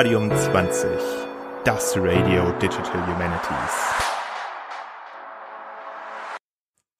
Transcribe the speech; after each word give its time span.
Radium 0.00 0.34
20, 0.34 0.88
das 1.62 1.94
Radio 1.98 2.52
Digital 2.52 3.06
Humanities. 3.06 3.94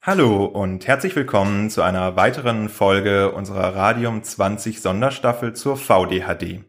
Hallo 0.02 0.44
und 0.44 0.86
herzlich 0.86 1.16
willkommen 1.16 1.70
zu 1.70 1.80
einer 1.80 2.16
weiteren 2.16 2.68
Folge 2.68 3.32
unserer 3.32 3.74
Radium 3.74 4.22
20 4.22 4.82
Sonderstaffel 4.82 5.54
zur 5.54 5.78
VDHD. 5.78 6.62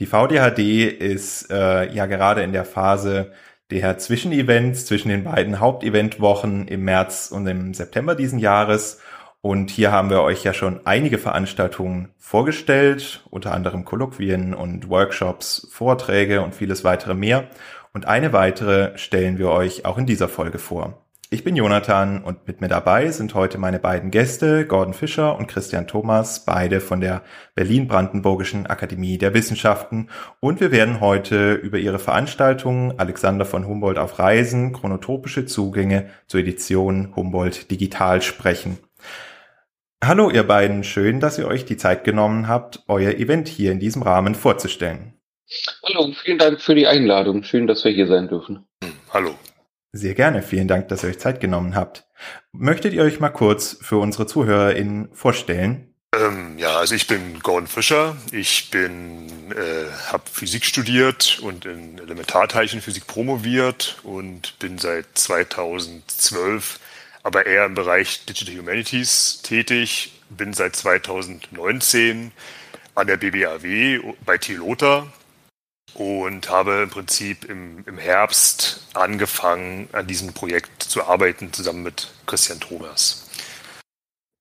Die 0.00 0.06
VDHD 0.06 0.88
ist 0.88 1.48
äh, 1.52 1.88
ja 1.94 2.06
gerade 2.06 2.42
in 2.42 2.52
der 2.52 2.64
Phase 2.64 3.30
der 3.70 3.96
Zwischenevents 3.98 4.86
zwischen 4.86 5.10
den 5.10 5.22
beiden 5.22 5.60
Haupteventwochen 5.60 6.66
im 6.66 6.82
März 6.82 7.30
und 7.30 7.46
im 7.46 7.74
September 7.74 8.16
diesen 8.16 8.40
Jahres 8.40 8.98
und 9.44 9.68
hier 9.68 9.92
haben 9.92 10.08
wir 10.08 10.22
euch 10.22 10.42
ja 10.42 10.54
schon 10.54 10.80
einige 10.86 11.18
Veranstaltungen 11.18 12.08
vorgestellt, 12.16 13.22
unter 13.28 13.52
anderem 13.52 13.84
Kolloquien 13.84 14.54
und 14.54 14.88
Workshops, 14.88 15.68
Vorträge 15.70 16.40
und 16.40 16.54
vieles 16.54 16.82
weitere 16.82 17.12
mehr. 17.12 17.48
Und 17.92 18.08
eine 18.08 18.32
weitere 18.32 18.96
stellen 18.96 19.36
wir 19.36 19.50
euch 19.50 19.84
auch 19.84 19.98
in 19.98 20.06
dieser 20.06 20.28
Folge 20.28 20.58
vor. 20.58 21.04
Ich 21.28 21.44
bin 21.44 21.56
Jonathan 21.56 22.24
und 22.24 22.46
mit 22.46 22.62
mir 22.62 22.68
dabei 22.68 23.10
sind 23.10 23.34
heute 23.34 23.58
meine 23.58 23.78
beiden 23.78 24.10
Gäste, 24.10 24.64
Gordon 24.66 24.94
Fischer 24.94 25.36
und 25.36 25.46
Christian 25.46 25.86
Thomas, 25.86 26.46
beide 26.46 26.80
von 26.80 27.02
der 27.02 27.20
Berlin-Brandenburgischen 27.54 28.66
Akademie 28.66 29.18
der 29.18 29.34
Wissenschaften. 29.34 30.08
Und 30.40 30.60
wir 30.60 30.72
werden 30.72 31.00
heute 31.00 31.52
über 31.52 31.76
ihre 31.76 31.98
Veranstaltung 31.98 32.98
Alexander 32.98 33.44
von 33.44 33.66
Humboldt 33.66 33.98
auf 33.98 34.18
Reisen, 34.18 34.72
chronotropische 34.72 35.44
Zugänge 35.44 36.08
zur 36.28 36.40
Edition 36.40 37.14
Humboldt 37.14 37.70
Digital 37.70 38.22
sprechen. 38.22 38.78
Hallo 40.06 40.28
ihr 40.28 40.42
beiden, 40.42 40.84
schön, 40.84 41.18
dass 41.18 41.38
ihr 41.38 41.48
euch 41.48 41.64
die 41.64 41.78
Zeit 41.78 42.04
genommen 42.04 42.46
habt, 42.46 42.82
euer 42.88 43.12
Event 43.12 43.48
hier 43.48 43.72
in 43.72 43.80
diesem 43.80 44.02
Rahmen 44.02 44.34
vorzustellen. 44.34 45.14
Hallo, 45.82 46.12
vielen 46.22 46.36
Dank 46.36 46.60
für 46.60 46.74
die 46.74 46.86
Einladung. 46.86 47.42
Schön, 47.42 47.66
dass 47.66 47.84
wir 47.84 47.92
hier 47.92 48.06
sein 48.06 48.28
dürfen. 48.28 48.66
Hm, 48.82 48.92
hallo. 49.14 49.34
Sehr 49.92 50.12
gerne, 50.12 50.42
vielen 50.42 50.68
Dank, 50.68 50.88
dass 50.88 51.04
ihr 51.04 51.08
euch 51.08 51.18
Zeit 51.20 51.40
genommen 51.40 51.74
habt. 51.74 52.06
Möchtet 52.52 52.92
ihr 52.92 53.02
euch 53.02 53.18
mal 53.18 53.30
kurz 53.30 53.78
für 53.80 53.96
unsere 53.96 54.26
ZuhörerInnen 54.26 55.08
vorstellen? 55.14 55.94
Ähm, 56.14 56.58
ja, 56.58 56.76
also 56.76 56.94
ich 56.94 57.06
bin 57.06 57.40
Gordon 57.42 57.66
Fischer. 57.66 58.14
Ich 58.30 58.68
bin, 58.70 59.52
äh, 59.52 59.90
habe 60.12 60.24
Physik 60.30 60.66
studiert 60.66 61.38
und 61.40 61.64
in 61.64 61.98
Elementarteilchenphysik 61.98 63.06
promoviert 63.06 63.96
und 64.02 64.58
bin 64.58 64.76
seit 64.76 65.06
2012 65.14 66.78
aber 67.24 67.46
eher 67.46 67.64
im 67.64 67.74
Bereich 67.74 68.24
Digital 68.26 68.58
Humanities 68.58 69.42
tätig. 69.42 70.12
Bin 70.30 70.52
seit 70.52 70.76
2019 70.76 72.30
an 72.94 73.06
der 73.06 73.16
BBAW 73.16 74.14
bei 74.24 74.38
Tilota 74.38 75.06
und 75.94 76.50
habe 76.50 76.82
im 76.82 76.90
Prinzip 76.90 77.44
im, 77.44 77.84
im 77.86 77.98
Herbst 77.98 78.86
angefangen, 78.94 79.88
an 79.92 80.06
diesem 80.06 80.32
Projekt 80.34 80.82
zu 80.82 81.04
arbeiten, 81.04 81.52
zusammen 81.52 81.82
mit 81.82 82.10
Christian 82.26 82.60
Thomas. 82.60 83.28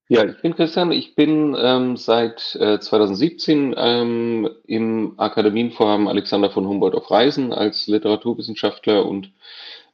Ja, 0.09 0.25
ich 0.25 0.41
bin 0.41 0.53
Christian. 0.53 0.91
Ich 0.91 1.15
bin 1.15 1.55
ähm, 1.57 1.95
seit 1.95 2.55
äh, 2.55 2.79
2017 2.79 3.73
ähm, 3.77 4.49
im 4.65 5.13
Akademienvorhaben 5.17 6.07
Alexander 6.07 6.51
von 6.51 6.67
Humboldt 6.67 6.95
auf 6.95 7.09
Reisen 7.09 7.53
als 7.53 7.87
Literaturwissenschaftler 7.87 9.05
und 9.05 9.31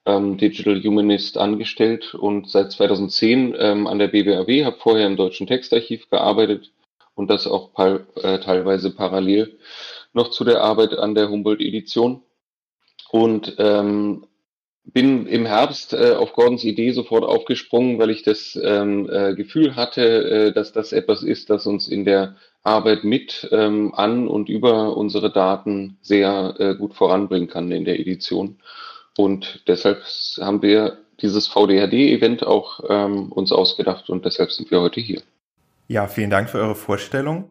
ähm, 0.09 0.37
Digital 0.37 0.81
Humanist 0.83 1.37
angestellt 1.37 2.15
und 2.15 2.49
seit 2.49 2.71
2010 2.71 3.55
ähm, 3.57 3.87
an 3.87 3.99
der 3.99 4.07
BBAW, 4.07 4.65
habe 4.65 4.77
vorher 4.79 5.07
im 5.07 5.17
Deutschen 5.17 5.47
Textarchiv 5.47 6.09
gearbeitet 6.09 6.71
und 7.15 7.29
das 7.29 7.47
auch 7.47 7.73
par 7.73 8.01
äh, 8.15 8.39
teilweise 8.39 8.91
parallel 8.91 9.57
noch 10.13 10.29
zu 10.29 10.43
der 10.43 10.61
Arbeit 10.61 10.97
an 10.97 11.15
der 11.15 11.29
Humboldt-Edition. 11.29 12.23
Und 13.11 13.55
ähm, 13.57 14.25
bin 14.83 15.27
im 15.27 15.45
Herbst 15.45 15.93
äh, 15.93 16.13
auf 16.13 16.33
Gordons 16.33 16.63
Idee 16.63 16.91
sofort 16.91 17.23
aufgesprungen, 17.23 17.99
weil 17.99 18.09
ich 18.09 18.23
das 18.23 18.59
ähm, 18.61 19.09
äh, 19.11 19.35
Gefühl 19.35 19.75
hatte, 19.75 20.01
äh, 20.01 20.51
dass 20.53 20.71
das 20.71 20.93
etwas 20.93 21.23
ist, 21.23 21.49
das 21.49 21.67
uns 21.67 21.87
in 21.87 22.05
der 22.05 22.35
Arbeit 22.63 23.03
mit 23.03 23.47
ähm, 23.51 23.93
an 23.93 24.27
und 24.27 24.49
über 24.49 24.97
unsere 24.97 25.31
Daten 25.31 25.97
sehr 26.01 26.55
äh, 26.59 26.75
gut 26.75 26.93
voranbringen 26.93 27.47
kann 27.47 27.71
in 27.71 27.85
der 27.85 27.99
Edition. 27.99 28.59
Und 29.19 29.63
deshalb 29.67 30.01
haben 30.39 30.61
wir 30.61 30.99
dieses 31.21 31.45
VDHD-Event 31.47 32.47
auch 32.47 32.79
ähm, 32.87 33.33
uns 33.33 33.51
ausgedacht 33.51 34.09
und 34.09 34.23
deshalb 34.23 34.49
sind 34.49 34.71
wir 34.71 34.79
heute 34.79 35.01
hier. 35.01 35.21
Ja, 35.89 36.07
vielen 36.07 36.29
Dank 36.29 36.49
für 36.49 36.59
eure 36.59 36.75
Vorstellung. 36.75 37.49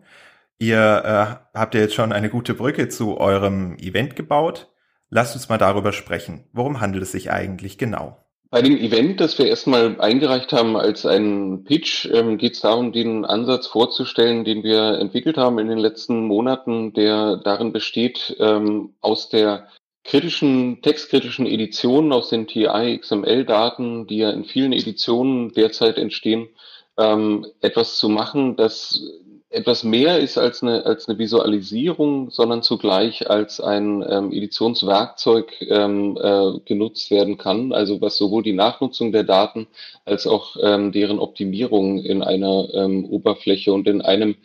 Ihr 0.59 0.79
äh, 0.79 1.59
habt 1.59 1.75
ja 1.75 1.83
jetzt 1.83 1.93
schon 1.93 2.15
eine 2.15 2.31
gute 2.31 2.55
Brücke 2.55 2.89
zu 2.89 3.19
eurem 3.19 3.77
Event 3.77 4.17
gebaut. 4.17 4.69
Lasst 5.11 5.35
uns 5.37 5.51
mal 5.51 5.59
darüber 5.59 5.93
sprechen. 5.93 6.45
Worum 6.55 6.81
handelt 6.81 7.03
es 7.03 7.13
sich 7.13 7.31
eigentlich 7.31 7.77
genau? 7.77 8.17
Bei 8.51 8.63
dem 8.63 8.79
Event, 8.79 9.21
das 9.21 9.39
wir 9.39 9.47
erstmal 9.47 10.01
eingereicht 10.01 10.55
haben 10.55 10.75
als 10.75 11.05
einen 11.05 11.65
Pitch, 11.65 12.09
ähm, 12.11 12.39
geht 12.39 12.55
es 12.55 12.61
darum, 12.61 12.93
den 12.93 13.27
Ansatz 13.27 13.67
vorzustellen, 13.67 14.47
den 14.47 14.63
wir 14.63 14.99
entwickelt 14.99 15.37
haben 15.37 15.59
in 15.59 15.69
den 15.69 15.77
letzten 15.77 16.25
Monaten, 16.25 16.95
der 16.95 17.37
darin 17.37 17.75
besteht, 17.75 18.35
ähm, 18.41 18.95
aus 19.03 19.29
der 19.29 19.69
kritischen, 20.09 20.81
textkritischen 20.81 21.47
Editionen 21.47 22.13
aus 22.13 22.31
den 22.31 22.47
TI 22.47 22.99
XML-Daten, 22.99 24.07
die 24.07 24.19
ja 24.19 24.31
in 24.31 24.45
vielen 24.45 24.73
Editionen 24.73 25.53
derzeit 25.53 25.99
entstehen, 25.99 26.49
ähm, 26.97 27.47
etwas 27.61 27.99
zu 27.99 28.09
machen, 28.09 28.57
das 28.57 29.03
etwas 29.51 29.85
mehr 29.85 30.19
ist 30.19 30.37
als 30.37 30.63
eine, 30.63 30.85
als 30.85 31.09
eine 31.09 31.19
Visualisierung, 31.19 32.31
sondern 32.31 32.63
zugleich 32.63 33.31
als 33.31 33.61
ein 33.61 34.05
ähm, 34.09 34.33
Editionswerkzeug 34.33 35.55
ähm, 35.61 36.19
äh, 36.21 36.59
genutzt 36.65 37.11
werden 37.11 37.39
kann, 37.39 37.73
also 37.73 38.01
was 38.01 38.17
sowohl 38.17 38.43
die 38.43 38.53
Nachnutzung 38.53 39.13
der 39.13 39.25
Daten 39.25 39.67
als 40.05 40.27
auch 40.27 40.57
ähm, 40.63 40.93
deren 40.93 41.19
Optimierung 41.19 41.99
in 41.99 42.23
einer 42.23 42.69
ähm, 42.75 43.07
Oberfläche 43.07 43.73
und 43.73 43.89
in 43.89 44.03
einem 44.03 44.37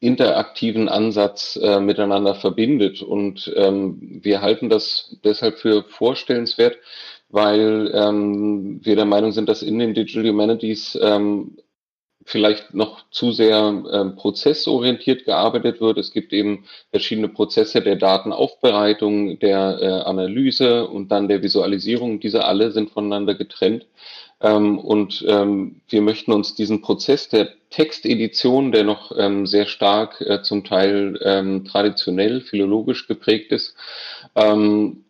interaktiven 0.00 0.88
Ansatz 0.88 1.56
äh, 1.56 1.80
miteinander 1.80 2.34
verbindet. 2.34 3.02
Und 3.02 3.52
ähm, 3.56 4.20
wir 4.22 4.42
halten 4.42 4.68
das 4.68 5.16
deshalb 5.24 5.58
für 5.58 5.84
vorstellenswert, 5.84 6.78
weil 7.28 7.90
ähm, 7.94 8.80
wir 8.82 8.96
der 8.96 9.04
Meinung 9.04 9.32
sind, 9.32 9.48
dass 9.48 9.62
in 9.62 9.78
den 9.78 9.94
Digital 9.94 10.28
Humanities 10.28 10.98
ähm, 11.02 11.56
vielleicht 12.24 12.74
noch 12.74 13.08
zu 13.10 13.32
sehr 13.32 13.82
ähm, 13.90 14.16
prozessorientiert 14.16 15.24
gearbeitet 15.24 15.80
wird. 15.80 15.96
Es 15.98 16.12
gibt 16.12 16.32
eben 16.32 16.66
verschiedene 16.90 17.28
Prozesse 17.28 17.80
der 17.80 17.96
Datenaufbereitung, 17.96 19.38
der 19.38 19.78
äh, 19.80 19.86
Analyse 19.86 20.86
und 20.88 21.10
dann 21.10 21.28
der 21.28 21.42
Visualisierung. 21.42 22.20
Diese 22.20 22.44
alle 22.44 22.70
sind 22.70 22.90
voneinander 22.90 23.34
getrennt. 23.34 23.86
Ähm, 24.40 24.78
und 24.78 25.24
ähm, 25.26 25.80
wir 25.88 26.00
möchten 26.00 26.32
uns 26.32 26.54
diesen 26.54 26.80
Prozess 26.80 27.28
der 27.28 27.48
Textedition, 27.70 28.72
der 28.72 28.84
noch 28.84 29.12
ähm, 29.16 29.46
sehr 29.46 29.66
stark 29.66 30.20
äh, 30.20 30.42
zum 30.42 30.64
Teil 30.64 31.18
ähm, 31.22 31.64
traditionell, 31.64 32.40
philologisch 32.40 33.06
geprägt 33.08 33.52
ist, 33.52 33.74
ähm, 34.36 35.04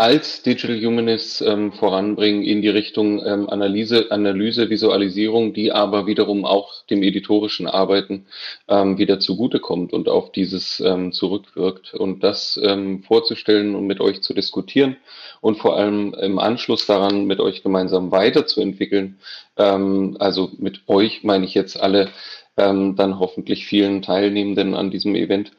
als 0.00 0.42
Digital 0.42 0.80
Humanists 0.80 1.42
ähm, 1.42 1.72
voranbringen 1.72 2.42
in 2.42 2.62
die 2.62 2.70
Richtung 2.70 3.22
ähm, 3.22 3.50
Analyse, 3.50 4.10
Analyse, 4.10 4.70
Visualisierung, 4.70 5.52
die 5.52 5.72
aber 5.72 6.06
wiederum 6.06 6.46
auch 6.46 6.86
dem 6.86 7.02
editorischen 7.02 7.66
Arbeiten 7.66 8.24
ähm, 8.66 8.96
wieder 8.96 9.20
zugutekommt 9.20 9.92
und 9.92 10.08
auf 10.08 10.32
dieses 10.32 10.80
ähm, 10.80 11.12
zurückwirkt. 11.12 11.92
Und 11.92 12.24
das 12.24 12.58
ähm, 12.64 13.02
vorzustellen 13.02 13.74
und 13.74 13.86
mit 13.86 14.00
euch 14.00 14.22
zu 14.22 14.32
diskutieren 14.32 14.96
und 15.42 15.58
vor 15.58 15.76
allem 15.76 16.14
im 16.14 16.38
Anschluss 16.38 16.86
daran 16.86 17.26
mit 17.26 17.38
euch 17.38 17.62
gemeinsam 17.62 18.10
weiterzuentwickeln. 18.10 19.18
Ähm, 19.58 20.16
also 20.18 20.50
mit 20.56 20.80
euch 20.88 21.24
meine 21.24 21.44
ich 21.44 21.52
jetzt 21.52 21.78
alle 21.78 22.08
ähm, 22.56 22.96
dann 22.96 23.18
hoffentlich 23.18 23.66
vielen 23.66 24.00
Teilnehmenden 24.00 24.74
an 24.74 24.90
diesem 24.90 25.14
Event. 25.14 25.52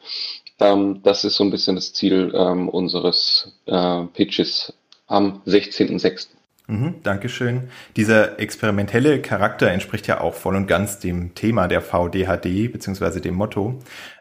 Ähm, 0.62 1.02
das 1.04 1.26
ist 1.26 1.36
so 1.36 1.44
ein 1.44 1.50
bisschen 1.52 1.76
das 1.76 1.92
Ziel 1.92 2.32
ähm, 2.36 2.70
unseres 2.70 3.52
äh, 3.66 4.04
Pitches 4.14 4.74
am 5.08 5.42
16.06. 5.46 6.28
Mhm, 6.68 7.02
Dankeschön. 7.04 7.70
Dieser 7.98 8.40
experimentelle 8.40 9.22
Charakter 9.22 9.70
entspricht 9.72 10.08
ja 10.08 10.22
auch 10.22 10.36
voll 10.36 10.56
und 10.56 10.68
ganz 10.68 11.00
dem 11.00 11.34
Thema 11.36 11.68
der 11.68 11.82
VDHD 11.82 12.72
beziehungsweise 12.72 13.20
dem 13.20 13.36
Motto. 13.36 13.80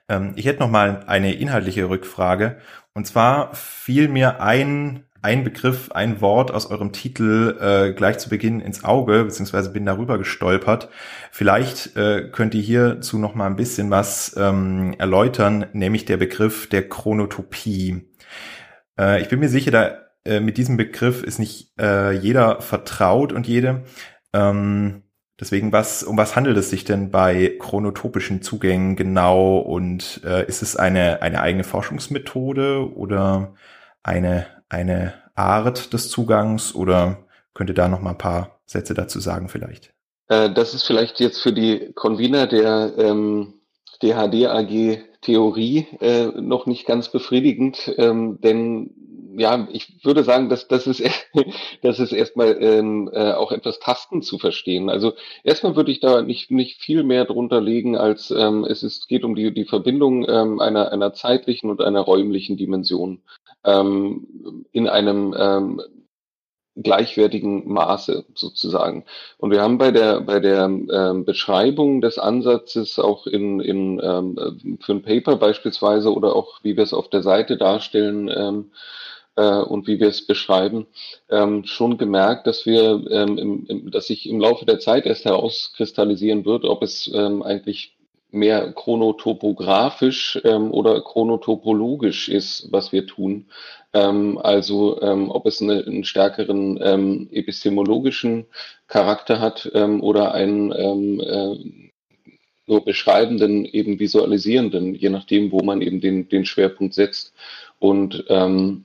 Ähm, 0.08 0.32
ich 0.34 0.46
hätte 0.46 0.60
noch 0.60 0.70
mal 0.70 1.04
eine 1.06 1.34
inhaltliche 1.34 1.88
Rückfrage. 1.88 2.56
Und 2.94 3.06
zwar 3.06 3.54
fiel 3.54 4.08
mir 4.08 4.40
ein 4.40 5.04
ein 5.22 5.44
Begriff, 5.44 5.92
ein 5.92 6.20
Wort 6.20 6.50
aus 6.50 6.66
eurem 6.66 6.92
Titel 6.92 7.56
äh, 7.60 7.92
gleich 7.92 8.18
zu 8.18 8.30
Beginn 8.30 8.60
ins 8.60 8.84
Auge, 8.84 9.24
beziehungsweise 9.24 9.70
bin 9.70 9.84
darüber 9.84 10.18
gestolpert. 10.18 10.88
Vielleicht 11.30 11.96
äh, 11.96 12.28
könnt 12.30 12.54
ihr 12.54 12.62
hierzu 12.62 13.18
noch 13.18 13.34
mal 13.34 13.46
ein 13.46 13.56
bisschen 13.56 13.90
was 13.90 14.34
ähm, 14.38 14.94
erläutern, 14.98 15.66
nämlich 15.72 16.04
der 16.04 16.16
Begriff 16.16 16.68
der 16.68 16.88
Chronotopie. 16.88 18.08
Äh, 18.98 19.20
ich 19.20 19.28
bin 19.28 19.40
mir 19.40 19.48
sicher, 19.48 19.70
da 19.70 19.98
äh, 20.24 20.40
mit 20.40 20.56
diesem 20.56 20.76
Begriff 20.76 21.22
ist 21.22 21.38
nicht 21.38 21.72
äh, 21.78 22.12
jeder 22.12 22.60
vertraut 22.60 23.32
und 23.32 23.46
jede. 23.46 23.84
Ähm, 24.32 25.02
Deswegen, 25.40 25.72
was, 25.72 26.02
um 26.02 26.18
was 26.18 26.36
handelt 26.36 26.58
es 26.58 26.68
sich 26.68 26.84
denn 26.84 27.10
bei 27.10 27.56
chronotopischen 27.58 28.42
Zugängen 28.42 28.94
genau 28.94 29.56
und 29.56 30.20
äh, 30.22 30.46
ist 30.46 30.60
es 30.60 30.76
eine, 30.76 31.22
eine 31.22 31.40
eigene 31.40 31.64
Forschungsmethode 31.64 32.94
oder 32.94 33.54
eine, 34.02 34.59
eine 34.70 35.12
Art 35.34 35.92
des 35.92 36.08
Zugangs 36.08 36.74
oder 36.74 37.26
könnt 37.52 37.68
ihr 37.68 37.74
da 37.74 37.88
noch 37.88 38.00
mal 38.00 38.10
ein 38.10 38.18
paar 38.18 38.60
Sätze 38.64 38.94
dazu 38.94 39.20
sagen 39.20 39.48
vielleicht? 39.48 39.92
Äh, 40.28 40.50
das 40.50 40.72
ist 40.72 40.86
vielleicht 40.86 41.20
jetzt 41.20 41.42
für 41.42 41.52
die 41.52 41.92
Convener 41.94 42.46
der 42.46 42.94
ähm, 42.96 43.54
DHD 44.02 44.46
AG 44.46 45.02
Theorie 45.20 45.86
äh, 46.00 46.28
noch 46.40 46.64
nicht 46.64 46.86
ganz 46.86 47.10
befriedigend, 47.10 47.92
ähm, 47.98 48.40
denn 48.40 48.94
ja, 49.36 49.68
ich 49.70 50.04
würde 50.04 50.24
sagen, 50.24 50.48
dass 50.48 50.66
das 50.66 50.86
ist, 50.86 51.02
das 51.82 51.98
ist 51.98 52.12
erstmal 52.12 52.56
ähm, 52.60 53.10
äh, 53.12 53.32
auch 53.32 53.52
etwas 53.52 53.78
Tasten 53.78 54.22
zu 54.22 54.38
verstehen. 54.38 54.88
Also 54.88 55.12
erstmal 55.44 55.76
würde 55.76 55.92
ich 55.92 56.00
da 56.00 56.22
nicht 56.22 56.50
nicht 56.50 56.80
viel 56.80 57.04
mehr 57.04 57.24
drunter 57.26 57.60
legen, 57.60 57.96
als 57.96 58.30
ähm, 58.30 58.64
es 58.64 58.82
ist, 58.82 59.08
geht 59.08 59.24
um 59.24 59.34
die 59.34 59.52
die 59.52 59.66
Verbindung 59.66 60.26
ähm, 60.28 60.60
einer 60.60 60.92
einer 60.92 61.12
zeitlichen 61.12 61.70
und 61.70 61.80
einer 61.80 62.00
räumlichen 62.00 62.56
Dimension 62.56 63.22
ähm, 63.64 64.64
in 64.72 64.88
einem 64.88 65.34
ähm, 65.38 65.82
gleichwertigen 66.76 67.68
Maße 67.70 68.24
sozusagen. 68.34 69.04
Und 69.38 69.50
wir 69.50 69.62
haben 69.62 69.78
bei 69.78 69.90
der 69.90 70.20
bei 70.20 70.40
der 70.40 70.64
ähm, 70.64 71.24
Beschreibung 71.24 72.00
des 72.00 72.18
Ansatzes 72.18 72.98
auch 72.98 73.26
in, 73.26 73.60
in 73.60 74.00
ähm, 74.02 74.78
für 74.80 74.92
ein 74.92 75.02
Paper 75.02 75.36
beispielsweise 75.36 76.12
oder 76.12 76.34
auch 76.34 76.60
wie 76.62 76.76
wir 76.76 76.84
es 76.84 76.94
auf 76.94 77.10
der 77.10 77.22
Seite 77.22 77.56
darstellen 77.56 78.30
ähm, 78.34 78.70
äh, 79.36 79.60
und 79.62 79.86
wie 79.86 80.00
wir 80.00 80.08
es 80.08 80.26
beschreiben, 80.26 80.86
ähm, 81.28 81.64
schon 81.64 81.98
gemerkt, 81.98 82.46
dass 82.46 82.66
wir 82.66 83.02
ähm, 83.10 83.38
im, 83.38 83.66
im, 83.66 83.90
dass 83.90 84.06
sich 84.06 84.28
im 84.28 84.40
Laufe 84.40 84.64
der 84.64 84.78
Zeit 84.78 85.06
erst 85.06 85.24
herauskristallisieren 85.24 86.44
wird, 86.44 86.64
ob 86.64 86.82
es 86.82 87.10
ähm, 87.12 87.42
eigentlich 87.42 87.96
mehr 88.32 88.72
chronotopografisch 88.72 90.40
ähm, 90.44 90.70
oder 90.70 91.00
chronotopologisch 91.02 92.28
ist, 92.28 92.68
was 92.70 92.92
wir 92.92 93.06
tun. 93.06 93.46
Ähm, 93.92 94.38
also 94.38 95.00
ähm, 95.02 95.30
ob 95.30 95.46
es 95.46 95.60
eine, 95.60 95.84
einen 95.84 96.04
stärkeren 96.04 96.78
ähm, 96.82 97.28
epistemologischen 97.32 98.46
Charakter 98.86 99.40
hat 99.40 99.70
ähm, 99.74 100.02
oder 100.02 100.32
einen 100.32 100.72
ähm, 100.72 101.20
äh, 101.20 101.90
nur 102.66 102.84
beschreibenden, 102.84 103.64
eben 103.64 103.98
visualisierenden, 103.98 104.94
je 104.94 105.10
nachdem, 105.10 105.50
wo 105.50 105.60
man 105.60 105.82
eben 105.82 106.00
den, 106.00 106.28
den 106.28 106.44
Schwerpunkt 106.44 106.94
setzt. 106.94 107.34
Und 107.80 108.24
ähm, 108.28 108.84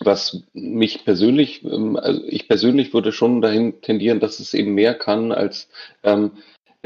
was 0.00 0.42
mich 0.52 1.04
persönlich, 1.04 1.64
ähm, 1.64 1.96
also 1.96 2.22
ich 2.26 2.48
persönlich 2.48 2.92
würde 2.92 3.12
schon 3.12 3.40
dahin 3.40 3.80
tendieren, 3.80 4.20
dass 4.20 4.40
es 4.40 4.52
eben 4.52 4.74
mehr 4.74 4.94
kann 4.94 5.32
als 5.32 5.68
ähm, 6.02 6.32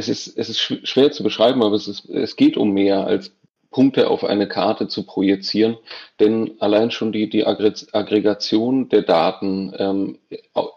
es 0.00 0.08
ist, 0.08 0.38
es 0.38 0.48
ist 0.48 0.60
schwer 0.60 1.12
zu 1.12 1.22
beschreiben, 1.22 1.62
aber 1.62 1.76
es, 1.76 1.86
ist, 1.86 2.08
es 2.08 2.36
geht 2.36 2.56
um 2.56 2.72
mehr 2.72 3.06
als 3.06 3.32
Punkte 3.70 4.10
auf 4.10 4.24
eine 4.24 4.48
Karte 4.48 4.88
zu 4.88 5.04
projizieren, 5.04 5.76
denn 6.18 6.56
allein 6.58 6.90
schon 6.90 7.12
die, 7.12 7.30
die 7.30 7.46
Aggregation 7.46 8.88
der 8.88 9.02
Daten 9.02 9.72
ähm, 9.78 10.18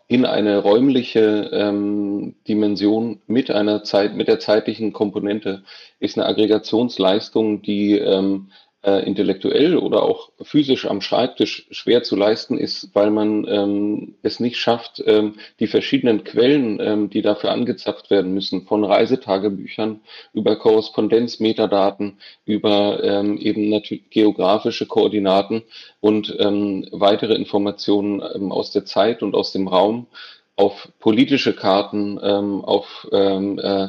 in 0.07 0.25
eine 0.25 0.59
räumliche 0.59 1.49
ähm, 1.51 2.35
Dimension 2.47 3.21
mit 3.25 3.49
einer 3.49 3.83
Zeit, 3.83 4.15
mit 4.15 4.27
der 4.27 4.39
zeitlichen 4.39 4.93
Komponente 4.93 5.63
ist 5.99 6.17
eine 6.17 6.27
Aggregationsleistung, 6.27 7.63
die 7.63 7.97
ähm, 7.97 8.51
äh, 8.83 9.05
intellektuell 9.05 9.77
oder 9.77 10.03
auch 10.03 10.29
physisch 10.41 10.85
am 10.85 11.01
Schreibtisch 11.01 11.67
schwer 11.71 12.03
zu 12.03 12.15
leisten 12.15 12.57
ist, 12.57 12.89
weil 12.93 13.11
man 13.11 13.47
ähm, 13.47 14.15
es 14.23 14.39
nicht 14.39 14.57
schafft, 14.57 15.01
ähm, 15.05 15.35
die 15.59 15.67
verschiedenen 15.67 16.23
Quellen, 16.23 16.79
ähm, 16.81 17.09
die 17.09 17.21
dafür 17.21 17.51
angezapft 17.51 18.09
werden 18.09 18.33
müssen, 18.33 18.65
von 18.65 18.83
Reisetagebüchern 18.83 20.01
über 20.33 20.57
Korrespondenzmetadaten, 20.57 22.17
über 22.45 23.01
ähm, 23.03 23.37
eben 23.37 23.69
natürlich 23.69 24.09
geografische 24.09 24.85
Koordinaten 24.85 25.63
und 26.01 26.35
ähm, 26.39 26.87
weitere 26.91 27.35
Informationen 27.35 28.21
ähm, 28.35 28.51
aus 28.51 28.71
der 28.71 28.85
Zeit 28.85 29.23
und 29.23 29.33
aus 29.33 29.53
dem 29.53 29.67
Raum 29.67 30.07
auf 30.55 30.89
politische 30.99 31.55
Karten, 31.55 32.19
ähm, 32.21 32.63
auf 32.63 33.07
ähm, 33.11 33.59
äh, 33.59 33.87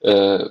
äh, 0.00 0.50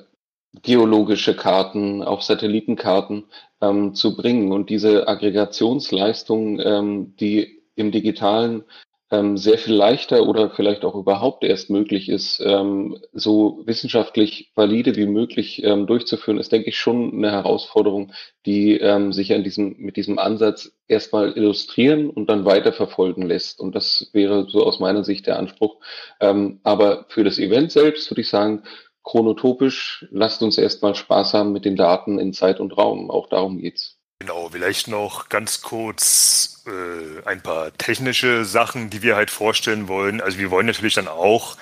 geologische 0.62 1.36
Karten, 1.36 2.04
auf 2.04 2.24
Satellitenkarten 2.24 3.26
ähm, 3.62 3.94
zu 3.94 4.16
bringen. 4.16 4.52
Und 4.52 4.70
diese 4.70 5.08
Aggregationsleistung, 5.08 6.60
ähm, 6.60 7.16
die 7.18 7.62
im 7.76 7.92
digitalen 7.92 8.64
ähm, 9.12 9.38
sehr 9.38 9.58
viel 9.58 9.74
leichter 9.74 10.28
oder 10.28 10.52
vielleicht 10.52 10.86
auch 10.86 10.94
überhaupt 10.94 11.44
erst 11.44 11.70
möglich 11.70 12.10
ist, 12.10 12.42
ähm, 12.46 13.00
so 13.12 13.62
wissenschaftlich 13.66 14.52
valide 14.56 14.96
wie 14.96 15.08
möglich 15.08 15.64
ähm, 15.64 15.88
durchzuführen, 15.88 16.38
ist, 16.38 16.52
denke 16.52 16.70
ich, 16.70 16.78
schon 16.78 17.14
eine 17.14 17.32
Herausforderung, 17.32 18.14
die 18.46 18.78
ähm, 18.78 19.12
sich 19.12 19.34
an 19.34 19.44
diesem, 19.44 19.76
mit 19.80 19.98
diesem 19.98 20.20
Ansatz 20.20 20.72
erstmal 20.88 21.32
illustrieren 21.32 22.10
und 22.10 22.30
dann 22.30 22.46
weiter 22.46 22.72
verfolgen 22.72 23.24
lässt. 23.24 23.60
Und 23.60 23.74
das 23.74 24.10
wäre 24.14 24.48
so 24.48 24.64
aus 24.64 24.80
meiner 24.80 25.04
Sicht 25.04 25.26
der 25.26 25.40
Anspruch. 25.40 25.78
Ähm, 26.20 26.60
aber 26.64 27.06
für 27.10 27.24
das 27.24 27.40
Event 27.40 27.72
selbst 27.72 28.12
würde 28.12 28.22
ich 28.22 28.30
sagen, 28.30 28.64
chronotopisch, 29.04 30.06
lasst 30.12 30.42
uns 30.42 30.58
erstmal 30.58 30.96
Spaß 30.96 31.34
haben 31.34 31.52
mit 31.52 31.66
den 31.66 31.76
Daten 31.76 32.20
in 32.20 32.34
Zeit 32.34 32.60
und 32.60 32.78
Raum. 32.78 33.10
Auch 33.10 33.30
darum 33.30 33.58
geht's. 33.60 33.98
Genau, 34.20 34.50
vielleicht 34.52 34.90
noch 34.90 35.30
ganz 35.30 35.62
kurz 35.62 36.66
äh, 36.68 37.26
ein 37.26 37.42
paar 37.42 37.72
technische 37.78 38.44
Sachen, 38.44 38.90
die 38.90 39.02
wir 39.02 39.16
halt 39.16 39.32
vorstellen 39.32 39.88
wollen. 39.88 40.20
Also 40.20 40.38
wir 40.38 40.52
wollen 40.52 40.66
natürlich 40.66 40.94
dann 40.94 41.08
auch 41.08 41.56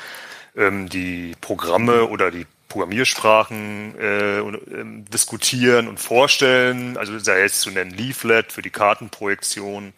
ähm, 0.55 0.89
die 0.89 1.33
Programme 1.39 2.07
oder 2.07 2.31
die 2.31 2.47
Programmiersprachen 2.67 3.95
äh, 3.99 4.39
äh, 4.39 5.03
diskutieren 5.11 5.87
und 5.87 5.99
vorstellen. 5.99 6.97
Also 6.97 7.17
sei 7.19 7.43
es 7.43 7.61
zu 7.61 7.69
nennen 7.69 7.91
Leaflet 7.91 8.51
für 8.51 8.61
die 8.61 8.71
Kartenprojektion 8.71 9.93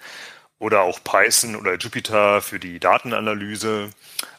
oder 0.59 0.81
auch 0.81 1.03
Python 1.03 1.55
oder 1.55 1.77
Jupyter 1.77 2.41
für 2.41 2.59
die 2.59 2.79
Datenanalyse. 2.79 3.89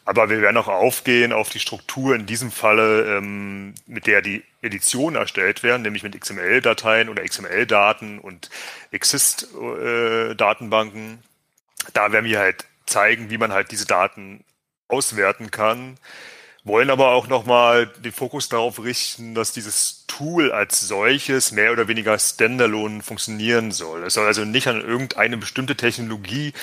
Aber 0.05 0.29
wir 0.29 0.41
werden 0.41 0.57
auch 0.57 0.67
aufgehen 0.67 1.33
auf 1.33 1.49
die 1.49 1.59
Struktur 1.59 2.15
in 2.15 2.27
diesem 2.27 2.51
Falle, 2.51 3.17
ähm, 3.17 3.73
mit 3.87 4.05
der 4.07 4.21
die 4.21 4.43
Editionen 4.61 5.19
erstellt 5.19 5.63
werden, 5.63 5.81
nämlich 5.81 6.03
mit 6.03 6.17
XML-Dateien 6.19 7.09
oder 7.09 7.23
XML-Daten 7.23 8.19
und 8.19 8.49
Exist-Datenbanken. 8.91 11.23
da 11.93 12.11
werden 12.11 12.25
wir 12.25 12.39
halt 12.39 12.65
zeigen, 12.85 13.29
wie 13.29 13.37
man 13.37 13.51
halt 13.51 13.71
diese 13.71 13.87
Daten 13.87 14.43
auswerten 14.87 15.51
kann 15.51 15.97
wollen 16.63 16.89
aber 16.91 17.11
auch 17.11 17.27
nochmal 17.27 17.87
den 17.87 18.11
Fokus 18.11 18.49
darauf 18.49 18.83
richten, 18.83 19.33
dass 19.33 19.51
dieses 19.51 20.05
Tool 20.05 20.51
als 20.51 20.79
solches 20.81 21.51
mehr 21.51 21.71
oder 21.71 21.87
weniger 21.87 22.17
standalone 22.19 23.01
funktionieren 23.01 23.71
soll. 23.71 24.03
Es 24.03 24.13
soll 24.13 24.27
also 24.27 24.45
nicht 24.45 24.67
an 24.67 24.81
irgendeine 24.81 25.37
bestimmte 25.37 25.75
Technologie 25.75 26.53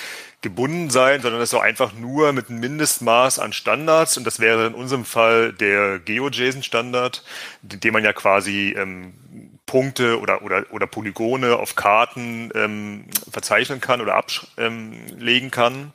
gebunden 0.40 0.88
sein, 0.90 1.20
sondern 1.20 1.40
es 1.42 1.50
soll 1.50 1.62
einfach 1.62 1.92
nur 1.94 2.32
mit 2.32 2.48
einem 2.48 2.60
Mindestmaß 2.60 3.40
an 3.40 3.52
Standards, 3.52 4.16
und 4.16 4.24
das 4.24 4.38
wäre 4.38 4.68
in 4.68 4.74
unserem 4.74 5.04
Fall 5.04 5.52
der 5.52 5.98
GeoJSON-Standard, 5.98 7.24
den 7.62 7.92
man 7.92 8.04
ja 8.04 8.12
quasi 8.12 8.76
ähm, 8.78 9.14
Punkte 9.66 10.20
oder, 10.20 10.42
oder, 10.42 10.64
oder 10.70 10.86
Polygone 10.86 11.56
auf 11.56 11.74
Karten 11.74 12.50
ähm, 12.54 13.04
verzeichnen 13.30 13.80
kann 13.80 14.00
oder 14.00 14.14
ablegen 14.14 15.46
ähm, 15.46 15.50
kann. 15.50 15.92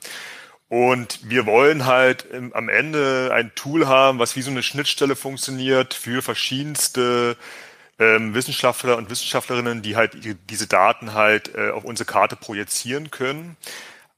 Und 0.73 1.19
wir 1.29 1.45
wollen 1.45 1.85
halt 1.85 2.25
am 2.53 2.67
Ende 2.67 3.29
ein 3.31 3.51
Tool 3.53 3.85
haben, 3.85 4.17
was 4.17 4.35
wie 4.35 4.41
so 4.41 4.49
eine 4.49 4.63
Schnittstelle 4.63 5.15
funktioniert 5.15 5.93
für 5.93 6.23
verschiedenste 6.23 7.37
ähm, 7.99 8.33
Wissenschaftler 8.33 8.97
und 8.97 9.11
Wissenschaftlerinnen, 9.11 9.83
die 9.83 9.95
halt 9.95 10.17
diese 10.49 10.65
Daten 10.65 11.13
halt 11.13 11.53
äh, 11.53 11.69
auf 11.69 11.83
unsere 11.83 12.11
Karte 12.11 12.35
projizieren 12.35 13.11
können. 13.11 13.55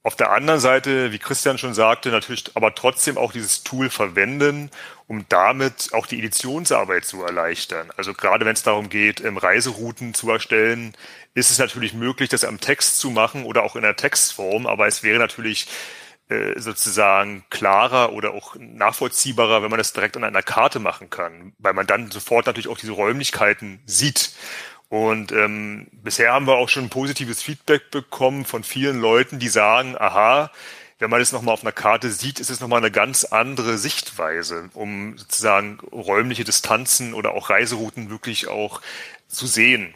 Auf 0.01 0.15
der 0.15 0.31
anderen 0.31 0.62
Seite, 0.62 1.12
wie 1.12 1.19
Christian 1.19 1.57
schon 1.57 1.74
sagte, 1.74 2.07
natürlich 2.09 2.45
aber 2.53 2.74
trotzdem 2.74 3.17
auch 3.17 3.33
dieses 3.33 3.65
Tool 3.65 3.89
verwenden, 3.89 4.71
um 5.07 5.25
damit 5.27 5.89
auch 5.91 6.07
die 6.07 6.19
Editionsarbeit 6.19 7.03
zu 7.03 7.21
erleichtern. 7.21 7.91
Also 7.97 8.13
gerade 8.13 8.45
wenn 8.45 8.53
es 8.53 8.63
darum 8.63 8.88
geht, 8.88 9.19
ähm, 9.19 9.35
Reiserouten 9.35 10.13
zu 10.13 10.29
erstellen, 10.29 10.93
ist 11.33 11.51
es 11.51 11.59
natürlich 11.59 11.93
möglich, 11.93 12.29
das 12.29 12.45
am 12.45 12.62
Text 12.62 12.97
zu 13.00 13.12
machen 13.12 13.43
oder 13.43 13.63
auch 13.63 13.75
in 13.75 13.81
der 13.81 13.97
Textform, 13.97 14.67
aber 14.67 14.88
es 14.88 15.03
wäre 15.03 15.19
natürlich 15.19 15.67
sozusagen 16.58 17.44
klarer 17.50 18.13
oder 18.13 18.34
auch 18.34 18.55
nachvollziehbarer, 18.58 19.62
wenn 19.62 19.70
man 19.70 19.77
das 19.77 19.94
direkt 19.94 20.17
an 20.17 20.24
einer 20.24 20.41
Karte 20.41 20.79
machen 20.79 21.10
kann, 21.10 21.53
weil 21.60 21.74
man 21.74 21.86
dann 21.86 22.10
sofort 22.10 22.48
natürlich 22.48 22.67
auch 22.67 22.79
diese 22.79 22.94
Räumlichkeiten 22.94 23.79
sieht. 23.86 24.34
Und 24.89 25.32
ähm, 25.32 25.88
bisher 25.91 26.34
haben 26.34 26.48
wir 26.48 26.55
auch 26.55 26.70
schon 26.70 26.89
positives 26.89 27.44
Feedback 27.44 27.91
bekommen 27.91 28.46
von 28.46 28.63
vielen 28.63 29.00
Leuten, 29.00 29.39
die 29.39 29.50
sagen, 29.50 29.96
aha, 29.98 30.51
wenn 31.00 31.10
man 31.10 31.20
das 31.20 31.32
nochmal 31.32 31.53
auf 31.53 31.63
einer 31.63 31.72
Karte 31.72 32.10
sieht, 32.12 32.39
ist 32.39 32.50
es 32.50 32.60
nochmal 32.60 32.79
eine 32.79 32.91
ganz 32.91 33.25
andere 33.25 33.77
Sichtweise, 33.77 34.70
um 34.74 35.17
sozusagen 35.17 35.79
räumliche 35.91 36.44
Distanzen 36.44 37.13
oder 37.13 37.34
auch 37.34 37.50
Reiserouten 37.50 38.10
wirklich 38.10 38.48
auch 38.48 38.82
zu 39.27 39.46
sehen. 39.46 39.94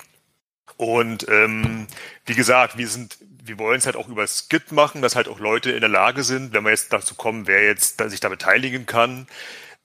Und 0.76 1.28
ähm, 1.30 1.88
wie 2.26 2.36
gesagt, 2.36 2.78
wir 2.78 2.88
sind 2.88 3.18
wir 3.50 3.60
wollen 3.60 3.80
es 3.80 3.86
halt 3.86 3.98
auch 3.98 4.08
über 4.08 4.26
Skit 4.28 4.72
machen, 4.72 5.02
dass 5.02 5.16
halt 5.16 5.28
auch 5.28 5.40
Leute 5.40 5.72
in 5.72 5.82
der 5.82 5.90
Lage 5.90 6.24
sind, 6.24 6.54
wenn 6.54 6.64
wir 6.64 6.70
jetzt 6.72 6.94
dazu 6.94 7.16
kommen, 7.16 7.48
wer 7.48 7.64
jetzt 7.64 8.02
sich 8.10 8.20
da 8.20 8.30
beteiligen 8.30 8.86
kann, 8.86 9.28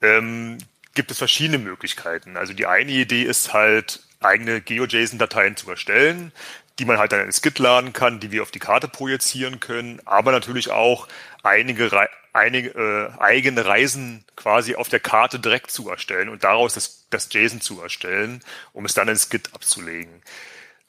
ähm, 0.01 0.57
gibt 0.93 1.11
es 1.11 1.17
verschiedene 1.17 1.57
Möglichkeiten. 1.57 2.37
Also 2.37 2.53
die 2.53 2.67
eine 2.67 2.91
Idee 2.91 3.23
ist 3.23 3.53
halt, 3.53 4.01
eigene 4.21 4.61
GeoJSON-Dateien 4.61 5.55
zu 5.55 5.69
erstellen, 5.69 6.31
die 6.79 6.85
man 6.85 6.97
halt 6.97 7.11
dann 7.11 7.25
in 7.25 7.31
Skit 7.31 7.59
laden 7.59 7.93
kann, 7.93 8.19
die 8.19 8.31
wir 8.31 8.41
auf 8.41 8.51
die 8.51 8.59
Karte 8.59 8.87
projizieren 8.87 9.59
können, 9.59 10.01
aber 10.05 10.31
natürlich 10.31 10.71
auch 10.71 11.07
einige, 11.43 11.89
einige 12.33 12.69
äh, 12.69 13.21
eigene 13.21 13.65
Reisen 13.65 14.25
quasi 14.35 14.75
auf 14.75 14.89
der 14.89 14.99
Karte 14.99 15.39
direkt 15.39 15.71
zu 15.71 15.89
erstellen 15.89 16.29
und 16.29 16.43
daraus 16.43 16.73
das, 16.73 17.07
das 17.09 17.29
JSON 17.31 17.61
zu 17.61 17.81
erstellen, 17.81 18.41
um 18.73 18.85
es 18.85 18.93
dann 18.93 19.07
in 19.07 19.17
Skit 19.17 19.53
abzulegen. 19.53 20.21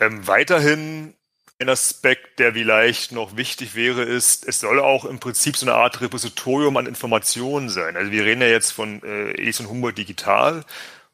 Ähm, 0.01 0.27
weiterhin 0.27 1.15
ein 1.59 1.69
Aspekt, 1.69 2.39
der 2.39 2.53
vielleicht 2.53 3.13
noch 3.13 3.37
wichtig 3.37 3.75
wäre, 3.75 4.03
ist, 4.03 4.47
es 4.47 4.61
soll 4.61 4.79
auch 4.79 5.05
im 5.05 5.21
Prinzip 5.21 5.57
so 5.57 5.67
eine 5.67 5.75
Art 5.75 6.01
Repositorium 6.01 6.77
an 6.77 6.87
Informationen 6.87 7.71
sein. 7.71 7.97
Also 7.97 8.13
wir 8.13 8.25
reden 8.25 8.43
ja 8.43 8.49
jetzt 8.49 8.73
von 8.73 9.03
äh, 9.03 9.31
Edison 9.33 9.69
Humboldt 9.69 9.97
Digital. 9.97 10.65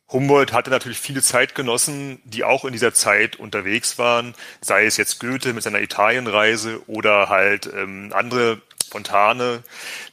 Humboldt 0.09 0.53
hatte 0.53 0.71
natürlich 0.71 0.99
viele 0.99 1.23
Zeitgenossen, 1.23 2.21
die 2.25 2.45
auch 2.45 2.65
in 2.65 2.73
dieser 2.73 2.93
Zeit 2.93 3.37
unterwegs 3.37 3.99
waren, 3.99 4.35
sei 4.61 4.85
es 4.85 4.97
jetzt 4.97 5.21
Goethe 5.21 5.53
mit 5.53 5.63
seiner 5.63 5.81
Italienreise 5.81 6.83
oder 6.89 7.29
halt 7.29 7.67
ähm, 7.67 8.13
andere 8.13 8.61
Spontane, 8.85 9.63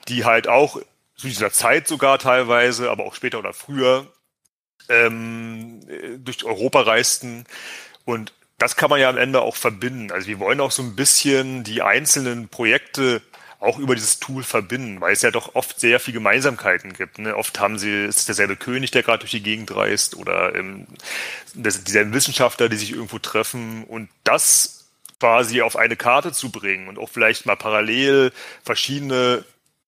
die 0.07 0.25
halt 0.25 0.47
auch 0.47 0.79
zu 1.17 1.27
dieser 1.27 1.51
Zeit 1.51 1.87
sogar 1.87 2.19
teilweise, 2.19 2.91
aber 2.91 3.05
auch 3.05 3.15
später 3.15 3.39
oder 3.39 3.51
früher 3.51 4.07
ähm, 4.89 5.81
durch 6.23 6.45
Europa 6.45 6.81
reisten. 6.81 7.45
Und 8.05 8.31
das 8.59 8.75
kann 8.75 8.89
man 8.89 8.99
ja 8.99 9.09
am 9.09 9.17
Ende 9.17 9.41
auch 9.41 9.55
verbinden. 9.55 10.11
Also 10.11 10.27
wir 10.27 10.39
wollen 10.39 10.59
auch 10.61 10.71
so 10.71 10.83
ein 10.83 10.95
bisschen 10.95 11.63
die 11.63 11.81
einzelnen 11.81 12.49
Projekte 12.49 13.21
auch 13.59 13.77
über 13.77 13.95
dieses 13.95 14.19
Tool 14.19 14.43
verbinden, 14.43 15.01
weil 15.01 15.13
es 15.13 15.21
ja 15.21 15.31
doch 15.31 15.55
oft 15.55 15.79
sehr 15.79 15.99
viel 15.99 16.13
Gemeinsamkeiten 16.13 16.93
gibt. 16.93 17.19
Ne? 17.19 17.35
Oft 17.35 17.59
haben 17.59 17.77
sie, 17.77 18.05
es 18.05 18.17
ist 18.17 18.27
derselbe 18.29 18.55
König, 18.55 18.91
der 18.91 19.03
gerade 19.03 19.19
durch 19.19 19.31
die 19.31 19.43
Gegend 19.43 19.75
reist 19.75 20.15
oder 20.15 20.55
ähm, 20.55 20.87
das, 21.55 21.83
dieselben 21.83 22.13
Wissenschaftler, 22.13 22.69
die 22.69 22.77
sich 22.77 22.91
irgendwo 22.91 23.19
treffen 23.19 23.83
und 23.83 24.09
das 24.23 24.87
quasi 25.19 25.61
auf 25.61 25.75
eine 25.75 25.97
Karte 25.97 26.31
zu 26.31 26.51
bringen 26.51 26.87
und 26.87 26.97
auch 26.97 27.09
vielleicht 27.09 27.45
mal 27.45 27.57
parallel 27.57 28.31
verschiedene 28.63 29.43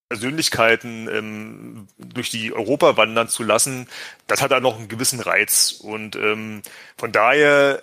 Persönlichkeiten 0.10 1.08
ähm, 1.08 1.88
durch 1.98 2.30
die 2.30 2.52
Europa 2.52 2.98
wandern 2.98 3.30
zu 3.30 3.44
lassen, 3.44 3.88
das 4.28 4.42
hat 4.42 4.52
dann 4.52 4.64
noch 4.64 4.78
einen 4.78 4.90
gewissen 4.90 5.22
Reiz. 5.22 5.72
Und 5.72 6.18
ähm, 6.18 6.62
von 6.98 7.14
daher 7.14 7.82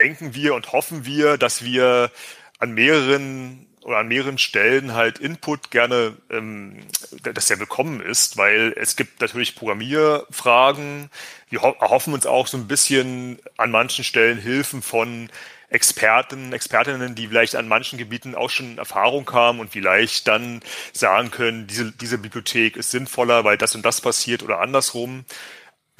denken 0.00 0.34
wir 0.34 0.54
und 0.54 0.72
hoffen 0.72 1.04
wir, 1.04 1.38
dass 1.38 1.64
wir 1.64 2.10
an 2.58 2.72
mehreren 2.72 3.66
oder 3.82 3.98
an 3.98 4.08
mehreren 4.08 4.36
Stellen 4.36 4.94
halt 4.94 5.18
Input 5.18 5.70
gerne, 5.70 6.14
ähm, 6.30 6.80
dass 7.22 7.46
der 7.46 7.58
willkommen 7.58 8.02
ist, 8.02 8.36
weil 8.36 8.74
es 8.76 8.94
gibt 8.94 9.22
natürlich 9.22 9.56
Programmierfragen. 9.56 11.10
Wir 11.48 11.62
ho 11.62 11.74
erhoffen 11.80 12.12
uns 12.12 12.26
auch 12.26 12.46
so 12.46 12.58
ein 12.58 12.68
bisschen 12.68 13.38
an 13.56 13.70
manchen 13.70 14.04
Stellen 14.04 14.38
Hilfen 14.38 14.82
von 14.82 15.30
Experten, 15.70 16.52
Expertinnen, 16.52 17.14
die 17.14 17.28
vielleicht 17.28 17.54
an 17.54 17.68
manchen 17.68 17.96
Gebieten 17.96 18.34
auch 18.34 18.50
schon 18.50 18.76
Erfahrung 18.76 19.30
haben 19.32 19.60
und 19.60 19.70
vielleicht 19.70 20.28
dann 20.28 20.60
sagen 20.92 21.30
können, 21.30 21.66
diese, 21.66 21.92
diese 21.92 22.18
Bibliothek 22.18 22.76
ist 22.76 22.90
sinnvoller, 22.90 23.44
weil 23.44 23.56
das 23.56 23.74
und 23.74 23.86
das 23.86 24.00
passiert 24.00 24.42
oder 24.42 24.60
andersrum 24.60 25.24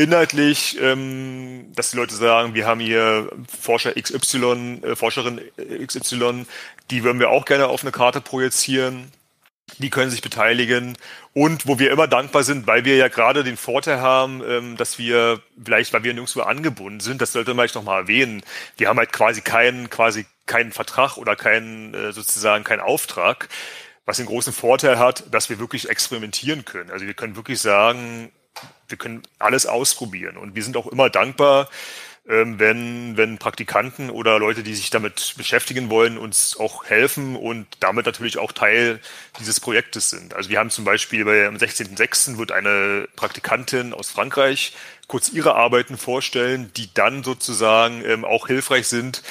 inhaltlich, 0.00 0.78
ähm, 0.80 1.72
dass 1.74 1.90
die 1.90 1.96
Leute 1.96 2.14
sagen, 2.14 2.54
wir 2.54 2.66
haben 2.66 2.80
hier 2.80 3.30
Forscher 3.60 3.92
XY, 3.94 4.80
äh, 4.82 4.96
Forscherin 4.96 5.40
XY, 5.58 6.46
die 6.90 7.04
würden 7.04 7.20
wir 7.20 7.30
auch 7.30 7.44
gerne 7.44 7.68
auf 7.68 7.82
eine 7.82 7.92
Karte 7.92 8.20
projizieren. 8.20 9.12
Die 9.78 9.90
können 9.90 10.10
sich 10.10 10.22
beteiligen. 10.22 10.98
Und 11.32 11.66
wo 11.68 11.78
wir 11.78 11.92
immer 11.92 12.08
dankbar 12.08 12.42
sind, 12.42 12.66
weil 12.66 12.84
wir 12.84 12.96
ja 12.96 13.06
gerade 13.08 13.44
den 13.44 13.56
Vorteil 13.56 14.00
haben, 14.00 14.42
ähm, 14.44 14.76
dass 14.76 14.98
wir 14.98 15.40
vielleicht, 15.62 15.92
weil 15.92 16.02
wir 16.02 16.12
nirgendwo 16.12 16.40
angebunden 16.40 17.00
sind, 17.00 17.22
das 17.22 17.32
sollte 17.32 17.50
man 17.54 17.64
vielleicht 17.64 17.76
nochmal 17.76 18.02
erwähnen. 18.02 18.42
Wir 18.76 18.88
haben 18.88 18.98
halt 18.98 19.12
quasi 19.12 19.42
keinen, 19.42 19.90
quasi 19.90 20.26
keinen 20.46 20.72
Vertrag 20.72 21.18
oder 21.18 21.36
keinen, 21.36 21.94
äh, 21.94 22.12
sozusagen 22.12 22.64
keinen 22.64 22.80
Auftrag 22.80 23.48
was 24.06 24.16
den 24.16 24.26
großen 24.26 24.52
Vorteil 24.52 24.98
hat, 24.98 25.32
dass 25.32 25.50
wir 25.50 25.60
wirklich 25.60 25.88
experimentieren 25.88 26.64
können. 26.64 26.90
Also 26.90 27.06
wir 27.06 27.14
können 27.14 27.36
wirklich 27.36 27.60
sagen, 27.60 28.32
wir 28.88 28.98
können 28.98 29.22
alles 29.38 29.66
ausprobieren. 29.66 30.36
Und 30.36 30.54
wir 30.54 30.62
sind 30.62 30.76
auch 30.76 30.86
immer 30.86 31.10
dankbar, 31.10 31.68
ähm, 32.28 32.58
wenn, 32.58 33.16
wenn 33.16 33.38
Praktikanten 33.38 34.10
oder 34.10 34.38
Leute, 34.38 34.62
die 34.62 34.74
sich 34.74 34.90
damit 34.90 35.34
beschäftigen 35.36 35.90
wollen, 35.90 36.18
uns 36.18 36.56
auch 36.58 36.84
helfen 36.84 37.34
und 37.34 37.66
damit 37.80 38.06
natürlich 38.06 38.38
auch 38.38 38.52
Teil 38.52 39.00
dieses 39.38 39.58
Projektes 39.58 40.10
sind. 40.10 40.34
Also 40.34 40.50
wir 40.50 40.58
haben 40.58 40.70
zum 40.70 40.84
Beispiel 40.84 41.24
bei, 41.24 41.46
am 41.46 41.56
16.06. 41.56 42.38
wird 42.38 42.52
eine 42.52 43.08
Praktikantin 43.16 43.92
aus 43.92 44.10
Frankreich 44.10 44.74
kurz 45.06 45.30
ihre 45.30 45.56
Arbeiten 45.56 45.96
vorstellen, 45.96 46.70
die 46.76 46.92
dann 46.94 47.24
sozusagen 47.24 48.04
ähm, 48.04 48.24
auch 48.24 48.46
hilfreich 48.46 48.86
sind, 48.86 49.22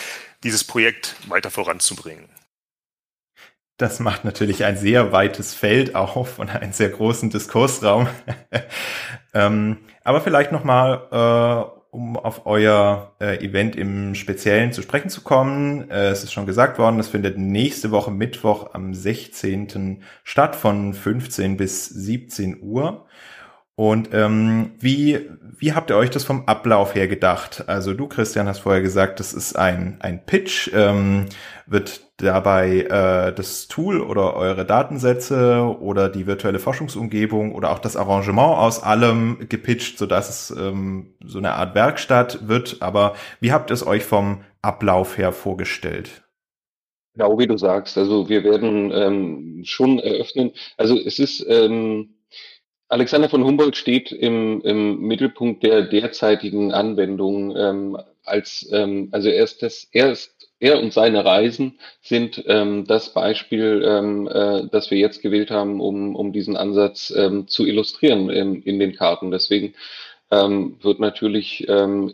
dieses 0.44 0.64
Projekt 0.64 1.16
weiter 1.28 1.52
voranzubringen. 1.52 2.28
Das 3.80 4.02
macht 4.02 4.26
natürlich 4.26 4.66
ein 4.66 4.76
sehr 4.76 5.14
weites 5.14 5.54
Feld 5.54 5.96
auf 5.96 6.38
und 6.38 6.54
einen 6.54 6.74
sehr 6.74 6.90
großen 6.90 7.30
Diskursraum. 7.30 8.10
ähm, 9.34 9.78
aber 10.04 10.20
vielleicht 10.20 10.52
nochmal, 10.52 11.08
äh, 11.10 11.96
um 11.96 12.18
auf 12.18 12.46
euer 12.46 13.14
äh, 13.22 13.38
Event 13.38 13.78
im 13.78 14.16
Speziellen 14.16 14.74
zu 14.74 14.82
sprechen 14.82 15.10
zu 15.10 15.22
kommen. 15.22 15.90
Äh, 15.90 16.10
es 16.10 16.26
ist 16.26 16.34
schon 16.34 16.46
gesagt 16.46 16.78
worden, 16.78 17.00
es 17.00 17.08
findet 17.08 17.38
nächste 17.38 17.90
Woche 17.92 18.12
Mittwoch 18.12 18.74
am 18.74 18.94
16. 18.94 20.04
statt 20.26 20.58
von 20.58 20.94
15 20.94 21.56
bis 21.56 21.88
17 21.88 22.62
Uhr. 22.62 23.06
Und 23.80 24.10
ähm, 24.12 24.72
wie, 24.82 25.22
wie 25.58 25.72
habt 25.72 25.90
ihr 25.90 25.96
euch 25.96 26.10
das 26.10 26.26
vom 26.26 26.44
Ablauf 26.48 26.96
her 26.96 27.08
gedacht? 27.08 27.64
Also 27.68 27.94
du, 27.94 28.08
Christian, 28.08 28.46
hast 28.46 28.60
vorher 28.60 28.82
gesagt, 28.82 29.22
das 29.22 29.32
ist 29.32 29.58
ein, 29.58 29.96
ein 30.02 30.26
Pitch. 30.26 30.70
Ähm, 30.74 31.28
wird 31.66 32.02
dabei 32.18 32.80
äh, 32.82 33.34
das 33.34 33.70
Tool 33.70 34.02
oder 34.02 34.34
eure 34.36 34.66
Datensätze 34.66 35.78
oder 35.80 36.10
die 36.10 36.28
virtuelle 36.28 36.60
Forschungsumgebung 36.60 37.56
oder 37.56 37.72
auch 37.72 37.80
das 37.80 37.96
Arrangement 37.96 38.58
aus 38.58 38.84
allem 38.84 39.48
gepitcht, 39.48 39.98
sodass 39.98 40.28
es 40.52 40.58
ähm, 40.60 41.14
so 41.24 41.38
eine 41.38 41.54
Art 41.54 41.74
Werkstatt 41.74 42.50
wird. 42.50 42.82
Aber 42.82 43.16
wie 43.40 43.54
habt 43.54 43.72
ihr 43.72 43.76
es 43.76 43.88
euch 43.88 44.04
vom 44.04 44.42
Ablauf 44.62 45.18
her 45.18 45.32
vorgestellt? 45.32 46.24
Genau, 47.14 47.40
wie 47.40 47.48
du 47.48 47.56
sagst. 47.56 47.98
Also 47.98 48.28
wir 48.28 48.44
werden 48.44 48.92
ähm, 48.94 49.62
schon 49.64 50.00
eröffnen. 50.00 50.52
Also 50.76 50.98
es 50.98 51.18
ist... 51.18 51.46
Ähm 51.48 52.16
Alexander 52.90 53.30
von 53.30 53.44
Humboldt 53.44 53.78
steht 53.78 54.12
im, 54.12 54.62
im 54.62 55.00
Mittelpunkt 55.00 55.64
der 55.64 55.84
derzeitigen 55.84 56.74
Anwendung 56.74 57.56
ähm, 57.56 57.98
als 58.26 58.68
ähm, 58.72 59.10
also 59.12 59.30
er 59.30 59.44
ist 59.44 59.62
das 59.62 59.88
er 59.92 60.12
ist 60.12 60.36
er 60.60 60.82
und 60.82 60.92
seine 60.92 61.24
Reisen 61.24 61.80
sind 62.02 62.44
ähm, 62.48 62.86
das 62.86 63.14
Beispiel, 63.14 63.84
ähm, 63.86 64.28
äh, 64.28 64.68
das 64.72 64.92
wir 64.92 64.98
jetzt 64.98 65.22
gewählt 65.22 65.52
haben, 65.52 65.80
um, 65.80 66.16
um 66.16 66.34
diesen 66.34 66.58
Ansatz 66.58 67.14
ähm, 67.16 67.48
zu 67.48 67.66
illustrieren 67.66 68.30
in, 68.30 68.62
in 68.64 68.80
den 68.80 68.96
Karten. 68.96 69.32
Deswegen 69.32 69.74
ähm, 70.32 70.78
wird 70.82 71.00
natürlich 71.00 71.66
ähm, 71.70 72.14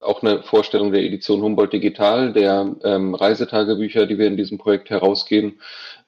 auch 0.00 0.22
eine 0.22 0.42
Vorstellung 0.42 0.92
der 0.92 1.02
Edition 1.02 1.42
Humboldt 1.42 1.72
Digital, 1.72 2.32
der 2.32 2.76
ähm, 2.84 3.14
Reisetagebücher, 3.14 4.06
die 4.06 4.18
wir 4.18 4.26
in 4.26 4.36
diesem 4.36 4.58
Projekt 4.58 4.90
herausgeben, 4.90 5.60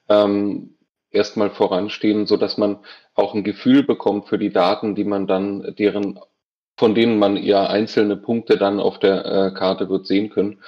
ähm, 0.07 0.75
erstmal 1.09 1.49
voranstehen, 1.49 2.25
so 2.25 2.37
dass 2.37 2.57
man 2.57 2.79
auch 3.21 3.33
ein 3.33 3.43
Gefühl 3.43 3.83
bekommt 3.83 4.27
für 4.27 4.37
die 4.37 4.51
Daten, 4.51 4.95
die 4.95 5.03
man 5.03 5.27
dann, 5.27 5.75
deren, 5.77 6.19
von 6.77 6.95
denen 6.95 7.19
man 7.19 7.37
ja 7.37 7.67
einzelne 7.67 8.17
Punkte 8.17 8.57
dann 8.57 8.79
auf 8.79 8.99
der 8.99 9.25
äh, 9.25 9.51
Karte 9.51 9.89
wird 9.89 10.07
sehen 10.07 10.29
können. 10.29 10.59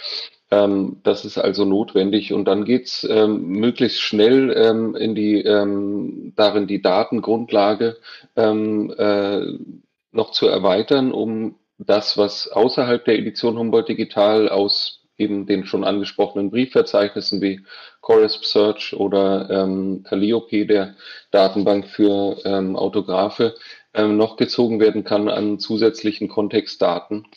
Ähm, 0.51 0.97
das 1.03 1.25
ist 1.25 1.37
also 1.37 1.65
notwendig 1.65 2.31
und 2.31 2.45
dann 2.45 2.65
geht's 2.65 3.07
ähm, 3.09 3.47
möglichst 3.47 4.01
schnell 4.01 4.53
ähm, 4.55 4.95
in 4.95 5.15
die 5.15 5.41
ähm, 5.41 6.33
darin 6.35 6.67
die 6.67 6.81
Datengrundlage 6.81 7.97
ähm, 8.35 8.93
äh, 8.97 9.41
noch 10.11 10.31
zu 10.31 10.47
erweitern, 10.47 11.11
um 11.11 11.55
das, 11.79 12.17
was 12.17 12.47
außerhalb 12.47 13.03
der 13.03 13.17
Edition 13.17 13.57
Humboldt 13.57 13.89
Digital 13.89 14.47
aus 14.49 15.02
eben 15.17 15.45
den 15.45 15.65
schon 15.65 15.83
angesprochenen 15.83 16.51
Briefverzeichnissen 16.51 17.41
wie 17.41 17.61
Corrisp 18.01 18.45
Search 18.45 18.93
oder 18.95 19.49
ähm, 19.49 20.03
Calliope, 20.03 20.65
der 20.65 20.95
Datenbank 21.31 21.87
für 21.87 22.37
ähm, 22.45 22.75
Autographe, 22.75 23.55
ähm, 23.93 24.17
noch 24.17 24.37
gezogen 24.37 24.79
werden 24.79 25.03
kann 25.03 25.29
an 25.29 25.59
zusätzlichen 25.59 26.27
Kontextdaten. 26.27 27.27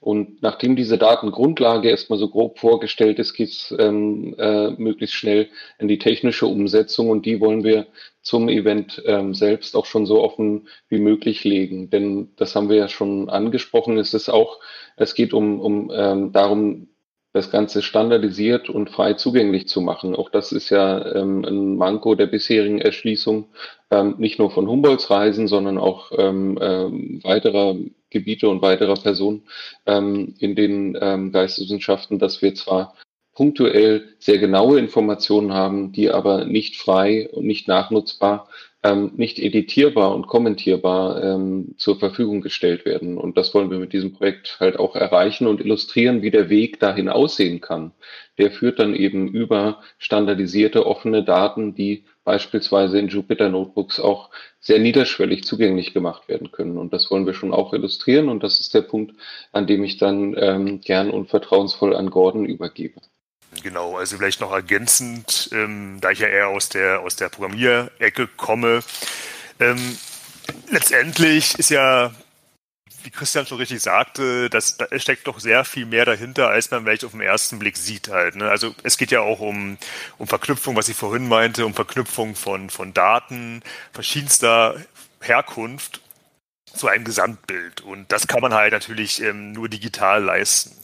Und 0.00 0.42
nachdem 0.42 0.76
diese 0.76 0.98
Datengrundlage 0.98 1.90
erstmal 1.90 2.18
so 2.18 2.28
grob 2.28 2.58
vorgestellt 2.58 3.18
ist, 3.18 3.34
geht 3.34 3.50
es 3.50 3.74
ähm, 3.78 4.34
äh, 4.38 4.70
möglichst 4.70 5.14
schnell 5.14 5.48
in 5.78 5.88
die 5.88 5.98
technische 5.98 6.46
Umsetzung 6.46 7.10
und 7.10 7.26
die 7.26 7.40
wollen 7.40 7.64
wir 7.64 7.86
zum 8.22 8.48
Event 8.48 9.02
ähm, 9.06 9.34
selbst 9.34 9.76
auch 9.76 9.86
schon 9.86 10.06
so 10.06 10.22
offen 10.22 10.68
wie 10.88 10.98
möglich 10.98 11.44
legen. 11.44 11.90
Denn 11.90 12.30
das 12.36 12.56
haben 12.56 12.68
wir 12.68 12.76
ja 12.76 12.88
schon 12.88 13.28
angesprochen. 13.28 13.98
Es 13.98 14.14
ist 14.14 14.28
auch, 14.28 14.58
es 14.96 15.14
geht 15.14 15.34
um, 15.34 15.60
um 15.60 15.92
ähm, 15.94 16.32
darum, 16.32 16.88
das 17.36 17.50
Ganze 17.50 17.82
standardisiert 17.82 18.70
und 18.70 18.90
frei 18.90 19.12
zugänglich 19.12 19.68
zu 19.68 19.82
machen. 19.82 20.16
Auch 20.16 20.30
das 20.30 20.52
ist 20.52 20.70
ja 20.70 21.14
ähm, 21.14 21.44
ein 21.44 21.76
Manko 21.76 22.14
der 22.14 22.26
bisherigen 22.26 22.80
Erschließung, 22.80 23.48
ähm, 23.90 24.14
nicht 24.18 24.38
nur 24.38 24.50
von 24.50 24.66
Humboldts 24.66 25.10
Reisen, 25.10 25.46
sondern 25.46 25.76
auch 25.76 26.12
ähm, 26.16 26.58
ähm, 26.60 27.20
weiterer 27.22 27.76
Gebiete 28.08 28.48
und 28.48 28.62
weiterer 28.62 28.94
Personen 28.94 29.42
ähm, 29.84 30.34
in 30.38 30.56
den 30.56 30.96
ähm, 31.00 31.30
Geisteswissenschaften, 31.30 32.18
dass 32.18 32.40
wir 32.40 32.54
zwar 32.54 32.94
punktuell 33.34 34.04
sehr 34.18 34.38
genaue 34.38 34.78
Informationen 34.78 35.52
haben, 35.52 35.92
die 35.92 36.10
aber 36.10 36.46
nicht 36.46 36.76
frei 36.76 37.28
und 37.30 37.44
nicht 37.44 37.68
nachnutzbar 37.68 38.48
ähm, 38.86 39.12
nicht 39.16 39.38
editierbar 39.38 40.14
und 40.14 40.26
kommentierbar 40.26 41.22
ähm, 41.22 41.74
zur 41.76 41.98
Verfügung 41.98 42.40
gestellt 42.40 42.84
werden. 42.84 43.18
Und 43.18 43.36
das 43.36 43.52
wollen 43.54 43.70
wir 43.70 43.78
mit 43.78 43.92
diesem 43.92 44.12
Projekt 44.12 44.58
halt 44.60 44.78
auch 44.78 44.94
erreichen 44.94 45.46
und 45.46 45.60
illustrieren, 45.60 46.22
wie 46.22 46.30
der 46.30 46.48
Weg 46.50 46.78
dahin 46.78 47.08
aussehen 47.08 47.60
kann. 47.60 47.92
Der 48.38 48.50
führt 48.50 48.78
dann 48.78 48.94
eben 48.94 49.28
über 49.28 49.80
standardisierte 49.98 50.86
offene 50.86 51.24
Daten, 51.24 51.74
die 51.74 52.04
beispielsweise 52.24 52.98
in 52.98 53.08
Jupyter 53.08 53.48
Notebooks 53.48 53.98
auch 53.98 54.30
sehr 54.60 54.78
niederschwellig 54.78 55.44
zugänglich 55.44 55.92
gemacht 55.92 56.28
werden 56.28 56.52
können. 56.52 56.78
Und 56.78 56.92
das 56.92 57.10
wollen 57.10 57.26
wir 57.26 57.34
schon 57.34 57.52
auch 57.52 57.72
illustrieren. 57.72 58.28
Und 58.28 58.42
das 58.42 58.60
ist 58.60 58.74
der 58.74 58.82
Punkt, 58.82 59.14
an 59.52 59.66
dem 59.66 59.82
ich 59.84 59.96
dann 59.96 60.36
ähm, 60.38 60.80
gern 60.80 61.10
und 61.10 61.28
vertrauensvoll 61.28 61.94
an 61.96 62.10
Gordon 62.10 62.44
übergebe. 62.46 63.00
Genau, 63.62 63.96
also 63.96 64.16
vielleicht 64.16 64.40
noch 64.40 64.52
ergänzend, 64.52 65.50
ähm, 65.52 65.98
da 66.00 66.10
ich 66.10 66.20
ja 66.20 66.28
eher 66.28 66.48
aus 66.48 66.68
der, 66.68 67.00
aus 67.00 67.16
der 67.16 67.28
Programmierecke 67.28 68.26
komme. 68.26 68.80
Ähm, 69.58 69.98
letztendlich 70.70 71.58
ist 71.58 71.70
ja, 71.70 72.14
wie 73.02 73.10
Christian 73.10 73.46
schon 73.46 73.58
richtig 73.58 73.80
sagte, 73.80 74.50
das, 74.50 74.76
da 74.76 74.86
steckt 74.98 75.26
doch 75.26 75.40
sehr 75.40 75.64
viel 75.64 75.86
mehr 75.86 76.04
dahinter, 76.04 76.48
als 76.48 76.70
man 76.70 76.84
vielleicht 76.84 77.04
auf 77.04 77.12
den 77.12 77.20
ersten 77.20 77.58
Blick 77.58 77.76
sieht 77.76 78.08
halt. 78.08 78.36
Ne? 78.36 78.48
Also 78.48 78.74
es 78.82 78.98
geht 78.98 79.10
ja 79.10 79.20
auch 79.20 79.40
um, 79.40 79.78
um 80.18 80.26
Verknüpfung, 80.26 80.76
was 80.76 80.88
ich 80.88 80.96
vorhin 80.96 81.28
meinte, 81.28 81.66
um 81.66 81.74
Verknüpfung 81.74 82.34
von, 82.34 82.70
von 82.70 82.92
Daten 82.92 83.62
verschiedenster 83.92 84.76
Herkunft 85.20 86.00
zu 86.76 86.88
einem 86.88 87.04
Gesamtbild. 87.04 87.80
Und 87.80 88.10
das 88.12 88.26
kann 88.26 88.40
man 88.40 88.54
halt 88.54 88.72
natürlich 88.72 89.22
ähm, 89.22 89.52
nur 89.52 89.68
digital 89.68 90.22
leisten. 90.22 90.76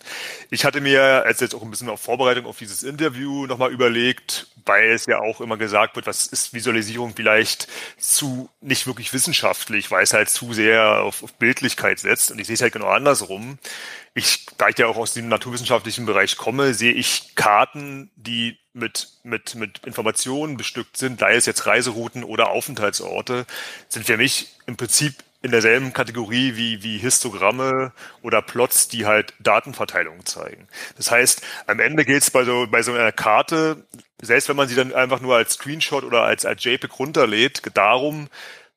Ich 0.50 0.64
hatte 0.64 0.80
mir, 0.80 1.24
jetzt 1.26 1.54
auch 1.54 1.62
ein 1.62 1.70
bisschen 1.70 1.88
auf 1.88 2.00
Vorbereitung 2.00 2.46
auf 2.46 2.58
dieses 2.58 2.82
Interview 2.82 3.46
nochmal 3.46 3.72
überlegt, 3.72 4.48
weil 4.64 4.90
es 4.90 5.06
ja 5.06 5.20
auch 5.20 5.40
immer 5.40 5.56
gesagt 5.56 5.96
wird, 5.96 6.06
was 6.06 6.26
ist 6.26 6.54
Visualisierung 6.54 7.14
vielleicht 7.14 7.68
zu 7.98 8.48
nicht 8.60 8.86
wirklich 8.86 9.12
wissenschaftlich, 9.12 9.90
weil 9.90 10.02
es 10.04 10.12
halt 10.12 10.28
zu 10.28 10.52
sehr 10.52 11.02
auf, 11.02 11.22
auf 11.22 11.32
Bildlichkeit 11.34 11.98
setzt. 11.98 12.30
Und 12.30 12.38
ich 12.38 12.46
sehe 12.46 12.54
es 12.54 12.62
halt 12.62 12.72
genau 12.72 12.88
andersrum. 12.88 13.58
Ich, 14.14 14.46
da 14.58 14.68
ich 14.68 14.78
ja 14.78 14.86
auch 14.86 14.98
aus 14.98 15.14
dem 15.14 15.28
naturwissenschaftlichen 15.28 16.06
Bereich 16.06 16.36
komme, 16.36 16.74
sehe 16.74 16.92
ich 16.92 17.34
Karten, 17.34 18.10
die 18.16 18.58
mit, 18.74 19.08
mit, 19.22 19.54
mit 19.54 19.80
Informationen 19.86 20.56
bestückt 20.56 20.96
sind, 20.96 21.20
sei 21.20 21.34
es 21.34 21.46
jetzt 21.46 21.66
Reiserouten 21.66 22.24
oder 22.24 22.50
Aufenthaltsorte, 22.50 23.46
sind 23.88 24.06
für 24.06 24.16
mich 24.16 24.48
im 24.66 24.76
Prinzip 24.76 25.14
in 25.42 25.50
derselben 25.50 25.92
Kategorie 25.92 26.56
wie, 26.56 26.82
wie 26.82 26.98
Histogramme 26.98 27.92
oder 28.22 28.40
Plots, 28.42 28.88
die 28.88 29.06
halt 29.06 29.34
Datenverteilung 29.40 30.24
zeigen. 30.24 30.68
Das 30.96 31.10
heißt, 31.10 31.42
am 31.66 31.80
Ende 31.80 32.04
geht 32.04 32.22
es 32.22 32.30
bei 32.30 32.44
so, 32.44 32.66
bei 32.70 32.82
so 32.82 32.92
einer 32.92 33.12
Karte, 33.12 33.84
selbst 34.20 34.48
wenn 34.48 34.56
man 34.56 34.68
sie 34.68 34.76
dann 34.76 34.94
einfach 34.94 35.20
nur 35.20 35.36
als 35.36 35.54
Screenshot 35.54 36.04
oder 36.04 36.22
als, 36.22 36.46
als 36.46 36.62
JPEG 36.64 36.98
runterlädt, 36.98 37.62
darum, 37.74 38.28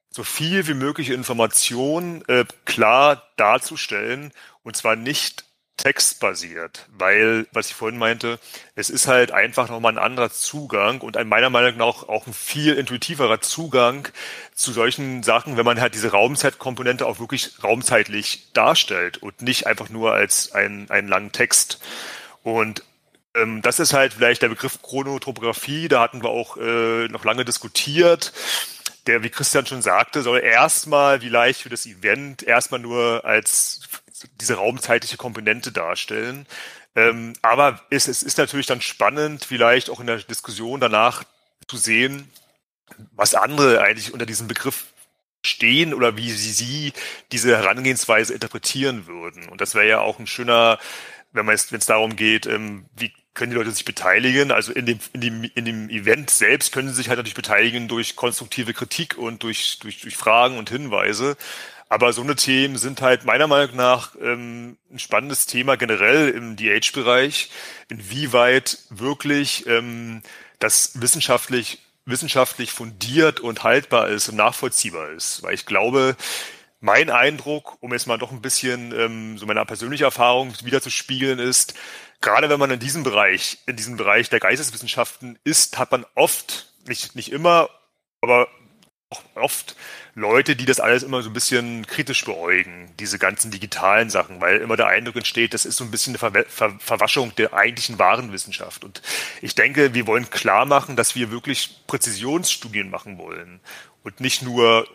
so 0.09 0.23
viel 0.23 0.67
wie 0.67 0.73
möglich 0.73 1.09
Informationen 1.09 2.23
äh, 2.27 2.45
klar 2.65 3.29
darzustellen 3.35 4.31
und 4.63 4.75
zwar 4.75 4.95
nicht 4.95 5.44
textbasiert, 5.77 6.87
weil, 6.97 7.47
was 7.51 7.67
ich 7.67 7.75
vorhin 7.75 7.99
meinte, 7.99 8.39
es 8.75 8.89
ist 8.89 9.07
halt 9.07 9.31
einfach 9.31 9.69
nochmal 9.69 9.93
ein 9.93 10.03
anderer 10.03 10.31
Zugang 10.31 11.01
und 11.01 11.17
ein 11.17 11.27
meiner 11.27 11.49
Meinung 11.49 11.77
nach 11.77 12.07
auch 12.07 12.27
ein 12.27 12.33
viel 12.33 12.73
intuitiverer 12.75 13.41
Zugang 13.41 14.07
zu 14.53 14.71
solchen 14.71 15.23
Sachen, 15.23 15.57
wenn 15.57 15.65
man 15.65 15.81
halt 15.81 15.93
diese 15.93 16.11
Raumzeitkomponente 16.11 17.05
auch 17.05 17.19
wirklich 17.19 17.63
raumzeitlich 17.63 18.51
darstellt 18.53 19.17
und 19.17 19.41
nicht 19.41 19.67
einfach 19.67 19.89
nur 19.89 20.13
als 20.13 20.53
ein, 20.53 20.89
einen 20.89 21.07
langen 21.07 21.31
Text. 21.31 21.79
Und 22.43 22.83
ähm, 23.33 23.61
das 23.61 23.79
ist 23.79 23.93
halt 23.93 24.13
vielleicht 24.13 24.41
der 24.41 24.49
Begriff 24.49 24.81
Chronotopographie, 24.81 25.87
da 25.87 26.01
hatten 26.01 26.23
wir 26.23 26.29
auch 26.29 26.57
äh, 26.57 27.07
noch 27.09 27.25
lange 27.25 27.43
diskutiert 27.43 28.31
der, 29.07 29.23
wie 29.23 29.29
Christian 29.29 29.65
schon 29.65 29.81
sagte, 29.81 30.21
soll 30.21 30.39
erstmal 30.39 31.19
vielleicht 31.19 31.61
für 31.61 31.69
das 31.69 31.85
Event 31.85 32.43
erstmal 32.43 32.79
nur 32.79 33.23
als 33.23 33.81
diese 34.41 34.55
raumzeitliche 34.55 35.17
Komponente 35.17 35.71
darstellen. 35.71 36.47
Ähm, 36.95 37.33
aber 37.41 37.81
es, 37.89 38.07
es 38.07 38.23
ist 38.23 38.37
natürlich 38.37 38.67
dann 38.67 38.81
spannend, 38.81 39.45
vielleicht 39.45 39.89
auch 39.89 39.99
in 39.99 40.07
der 40.07 40.17
Diskussion 40.17 40.79
danach 40.79 41.23
zu 41.67 41.77
sehen, 41.77 42.29
was 43.11 43.35
andere 43.35 43.81
eigentlich 43.81 44.13
unter 44.13 44.25
diesem 44.25 44.47
Begriff 44.47 44.85
stehen 45.45 45.93
oder 45.93 46.17
wie 46.17 46.31
sie, 46.31 46.51
sie 46.51 46.93
diese 47.31 47.57
Herangehensweise 47.57 48.33
interpretieren 48.33 49.07
würden. 49.07 49.47
Und 49.49 49.61
das 49.61 49.75
wäre 49.75 49.87
ja 49.87 49.99
auch 49.99 50.19
ein 50.19 50.27
schöner, 50.27 50.79
wenn 51.31 51.45
man 51.45 51.55
es, 51.55 51.71
wenn 51.71 51.79
es 51.79 51.85
darum 51.85 52.15
geht, 52.15 52.45
ähm, 52.45 52.85
wie 52.95 53.11
können 53.35 53.51
die 53.51 53.57
Leute 53.57 53.71
sich 53.71 53.85
beteiligen. 53.85 54.51
Also 54.51 54.71
in 54.71 54.85
dem, 54.85 54.99
in 55.13 55.21
dem, 55.21 55.43
in 55.43 55.65
dem 55.65 55.89
Event 55.89 56.29
selbst 56.29 56.71
können 56.71 56.87
sie 56.87 56.95
sich 56.95 57.09
halt 57.09 57.17
natürlich 57.17 57.35
beteiligen 57.35 57.87
durch 57.87 58.15
konstruktive 58.15 58.73
Kritik 58.73 59.17
und 59.17 59.43
durch, 59.43 59.77
durch, 59.79 60.01
durch 60.01 60.17
Fragen 60.17 60.57
und 60.57 60.69
Hinweise. 60.69 61.37
Aber 61.87 62.13
so 62.13 62.21
eine 62.21 62.35
Themen 62.35 62.77
sind 62.77 63.01
halt 63.01 63.25
meiner 63.25 63.47
Meinung 63.47 63.75
nach 63.75 64.15
ähm, 64.19 64.77
ein 64.91 64.99
spannendes 64.99 65.45
Thema 65.45 65.77
generell 65.77 66.29
im 66.29 66.55
DH-Bereich, 66.55 67.51
inwieweit 67.89 68.79
wirklich 68.89 69.67
ähm, 69.67 70.23
das 70.59 70.99
wissenschaftlich 71.01 71.79
wissenschaftlich 72.05 72.71
fundiert 72.71 73.39
und 73.39 73.63
haltbar 73.63 74.09
ist 74.09 74.29
und 74.29 74.35
nachvollziehbar 74.35 75.09
ist. 75.09 75.41
Weil 75.43 75.55
ich 75.55 75.65
glaube, 75.65 76.15
mein 76.79 77.09
Eindruck, 77.09 77.77
um 77.81 77.91
jetzt 77.93 78.05
mal 78.05 78.17
doch 78.17 78.31
ein 78.31 78.41
bisschen 78.41 78.93
ähm, 78.93 79.37
so 79.37 79.45
meine 79.45 79.65
persönliche 79.65 80.03
Erfahrung 80.03 80.53
wieder 80.63 80.81
zu 80.81 80.91
spiegeln, 80.91 81.39
ist, 81.39 81.73
gerade 82.21 82.49
wenn 82.49 82.59
man 82.59 82.71
in 82.71 82.79
diesem 82.79 83.03
Bereich, 83.03 83.57
in 83.65 83.75
diesem 83.75 83.97
Bereich 83.97 84.29
der 84.29 84.39
Geisteswissenschaften 84.39 85.39
ist, 85.43 85.77
hat 85.79 85.91
man 85.91 86.05
oft, 86.13 86.73
nicht, 86.87 87.15
nicht 87.15 87.31
immer, 87.31 87.69
aber 88.21 88.47
oft 89.35 89.75
Leute, 90.15 90.55
die 90.55 90.65
das 90.65 90.79
alles 90.79 91.03
immer 91.03 91.21
so 91.21 91.29
ein 91.29 91.33
bisschen 91.33 91.85
kritisch 91.87 92.23
beäugen, 92.25 92.93
diese 92.99 93.19
ganzen 93.19 93.51
digitalen 93.51 94.09
Sachen, 94.09 94.41
weil 94.41 94.57
immer 94.57 94.77
der 94.77 94.87
Eindruck 94.87 95.17
entsteht, 95.17 95.53
das 95.53 95.65
ist 95.65 95.77
so 95.77 95.83
ein 95.83 95.91
bisschen 95.91 96.15
eine 96.15 96.31
Ver 96.31 96.45
Ver 96.47 96.79
Verwaschung 96.79 97.35
der 97.35 97.53
eigentlichen 97.53 97.99
wahren 97.99 98.31
Wissenschaft. 98.31 98.83
Und 98.83 99.01
ich 99.41 99.55
denke, 99.55 99.93
wir 99.93 100.07
wollen 100.07 100.29
klar 100.29 100.65
machen, 100.65 100.95
dass 100.95 101.15
wir 101.15 101.31
wirklich 101.31 101.81
Präzisionsstudien 101.87 102.89
machen 102.89 103.17
wollen 103.17 103.59
und 104.03 104.19
nicht 104.19 104.41
nur 104.41 104.87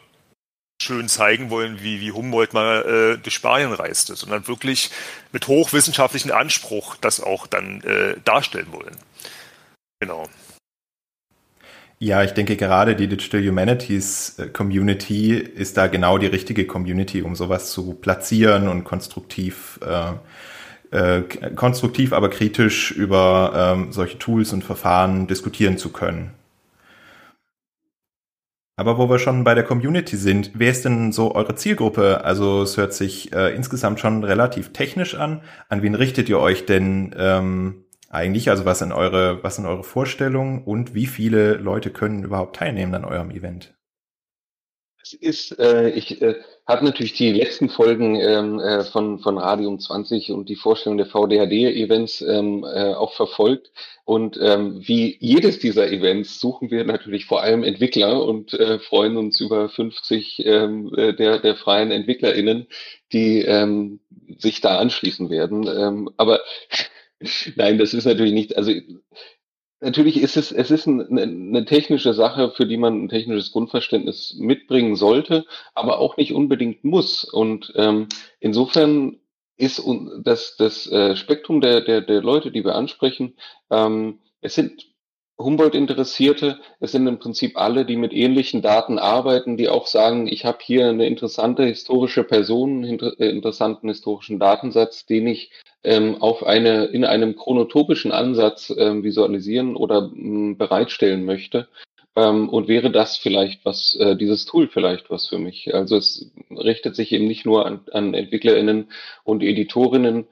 schön 0.83 1.09
zeigen 1.09 1.51
wollen, 1.51 1.83
wie, 1.83 2.01
wie 2.01 2.13
Humboldt 2.13 2.55
mal 2.55 3.17
äh, 3.17 3.19
durch 3.19 3.35
Spanien 3.35 3.73
reiste, 3.73 4.17
sondern 4.17 4.49
wirklich 4.49 4.91
mit 5.33 5.47
hochwissenschaftlichen 5.47 6.31
Anspruch 6.31 6.97
das 6.97 7.21
auch 7.21 7.47
dann 7.47 7.83
äh, 7.83 8.17
darstellen 8.25 8.73
wollen. 8.73 8.97
Genau. 10.01 10.29
Ja, 12.03 12.25
ich 12.25 12.31
denke 12.33 12.57
gerade 12.57 12.97
die 12.97 13.09
Digital 13.09 13.47
Humanities 13.47 14.39
äh, 14.39 14.47
Community 14.49 15.35
ist 15.35 15.77
da 15.77 15.87
genau 15.87 16.17
die 16.17 16.27
richtige 16.27 16.67
Community, 16.67 17.21
um 17.21 17.37
sowas 17.37 17.73
zu 17.73 17.93
platzieren 17.93 18.69
und 18.69 18.85
konstruktiv, 18.85 19.79
äh, 19.85 20.13
äh, 20.97 21.23
konstruktiv, 21.55 22.15
aber 22.15 22.31
kritisch 22.31 22.91
über 22.93 23.75
ähm, 23.77 23.93
solche 23.93 24.19
Tools 24.19 24.55
und 24.55 24.65
Verfahren 24.65 25.27
diskutieren 25.27 25.77
zu 25.77 25.91
können. 25.93 26.31
Aber 28.77 28.97
wo 28.97 29.11
wir 29.11 29.19
schon 29.19 29.45
bei 29.45 29.55
der 29.55 29.65
Community 29.65 30.17
sind, 30.17 30.53
wer 30.55 30.71
ist 30.71 30.87
denn 30.87 31.13
so 31.13 31.35
eure 31.35 31.55
Zielgruppe? 31.55 32.25
Also 32.25 32.63
es 32.63 32.79
hört 32.79 32.95
sich 32.95 33.31
äh, 33.35 33.55
insgesamt 33.55 34.01
schon 34.01 34.25
relativ 34.25 34.73
technisch 34.73 35.15
an. 35.17 35.43
An 35.69 35.83
wen 35.83 35.95
richtet 35.95 36.31
ihr 36.31 36.39
euch 36.39 36.65
denn 36.65 37.15
ähm, 37.19 37.85
eigentlich? 38.11 38.51
Also 38.51 38.64
was 38.64 38.81
sind 38.81 38.92
eure, 38.92 39.42
was 39.42 39.57
sind 39.57 39.66
eure 39.66 39.85
Vorstellungen 39.85 40.62
und 40.64 40.94
wie 40.94 41.07
viele 41.07 41.55
Leute 41.55 41.90
können 41.90 42.25
überhaupt 42.25 42.57
teilnehmen 42.57 42.94
an 42.94 43.05
eurem 43.05 43.31
Event? 43.31 43.73
Es 45.03 45.14
ist, 45.14 45.59
äh, 45.59 45.88
ich 45.90 46.20
äh, 46.20 46.35
habe 46.66 46.85
natürlich 46.85 47.14
die 47.14 47.33
letzten 47.33 47.70
Folgen 47.70 48.16
ähm, 48.16 48.61
äh, 48.61 48.85
von, 48.85 49.18
von 49.20 49.38
Radium 49.38 49.81
20 49.81 50.31
und 50.31 50.49
die 50.49 50.57
Vorstellung 50.57 50.99
der 50.99 51.07
VDHD-Events 51.07 52.20
ähm, 52.20 52.64
äh, 52.64 52.92
auch 52.92 53.14
verfolgt. 53.14 53.73
Und 54.05 54.38
ähm, 54.42 54.83
wie 54.87 55.16
jedes 55.20 55.59
dieser 55.59 55.90
Events 55.90 56.38
suchen 56.38 56.70
wir 56.70 56.85
natürlich 56.85 57.25
vor 57.25 57.42
allem 57.42 57.62
Entwickler 57.62 58.25
und 58.25 58.53
äh, 58.53 58.79
freuen 58.79 59.16
uns 59.16 59.40
über 59.40 59.68
50 59.68 60.44
ähm, 60.44 60.92
äh, 60.96 61.14
der, 61.14 61.38
der 61.38 61.57
freien 61.57 61.90
EntwicklerInnen, 61.90 62.66
die 63.12 63.40
ähm, 63.40 64.01
sich 64.38 64.61
da 64.61 64.79
anschließen 64.79 65.31
werden. 65.31 65.66
Ähm, 65.66 66.11
aber 66.18 66.40
Nein, 67.57 67.79
das 67.79 67.95
ist 67.95 68.07
natürlich 68.07 68.33
nicht, 68.33 68.57
also 68.57 68.73
natürlich 69.81 70.21
ist 70.21 70.37
es, 70.37 70.53
es 70.53 70.71
ist 70.71 70.87
eine, 70.87 71.07
eine 71.23 71.65
technische 71.65 72.15
Sache, 72.15 72.51
für 72.51 72.67
die 72.67 72.77
man 72.77 73.05
ein 73.05 73.09
technisches 73.09 73.53
Grundverständnis 73.53 74.37
mitbringen 74.39 74.97
sollte, 74.97 75.45
aber 75.75 75.99
auch 75.99 76.17
nicht 76.17 76.33
unbedingt 76.33 76.85
muss. 76.85 77.25
Und 77.25 77.73
ähm, 77.77 78.09
insofern 78.39 79.19
ist 79.57 79.83
das, 80.23 80.57
das 80.57 80.87
äh, 80.91 81.17
Spektrum 81.17 81.61
der, 81.61 81.83
der, 81.83 82.01
der 82.01 82.23
Leute, 82.23 82.51
die 82.51 82.65
wir 82.65 82.75
ansprechen, 82.75 83.35
ähm, 83.71 84.21
es 84.41 84.55
sind 84.55 84.89
Humboldt-Interessierte, 85.40 86.61
es 86.79 86.92
sind 86.92 87.07
im 87.07 87.18
Prinzip 87.18 87.57
alle, 87.57 87.85
die 87.85 87.96
mit 87.96 88.12
ähnlichen 88.12 88.62
Daten 88.62 88.98
arbeiten, 88.98 89.57
die 89.57 89.68
auch 89.68 89.87
sagen, 89.87 90.26
ich 90.26 90.44
habe 90.44 90.59
hier 90.62 90.88
eine 90.88 91.07
interessante 91.07 91.64
historische 91.64 92.24
Person, 92.24 92.85
einen 92.85 93.00
äh, 93.00 93.29
interessanten 93.29 93.88
historischen 93.88 94.38
Datensatz, 94.38 95.07
den 95.07 95.26
ich 95.26 95.50
ähm, 95.83 96.20
auf 96.20 96.44
eine, 96.44 96.85
in 96.87 97.05
einem 97.05 97.37
chronotopischen 97.37 98.12
Ansatz 98.12 98.72
ähm, 98.76 99.03
visualisieren 99.03 99.76
oder 99.76 100.11
ähm, 100.14 100.59
bereitstellen 100.59 101.24
möchte. 101.24 101.68
Ähm, 102.16 102.48
und 102.48 102.68
wäre 102.68 102.90
das 102.90 103.16
vielleicht 103.16 103.64
was, 103.64 103.96
äh, 103.98 104.16
dieses 104.16 104.44
Tool 104.44 104.68
vielleicht 104.68 105.11
was 105.11 105.29
für 105.29 105.38
mich? 105.38 105.74
Also 105.74 105.96
es 105.96 106.31
richtet 106.50 106.96
sich 106.96 107.12
eben 107.12 107.26
nicht 107.26 107.46
nur 107.46 107.66
an, 107.66 107.81
an 107.92 108.14
EntwicklerInnen 108.14 108.90
und 109.24 109.42
Editorinnen, 109.42 110.26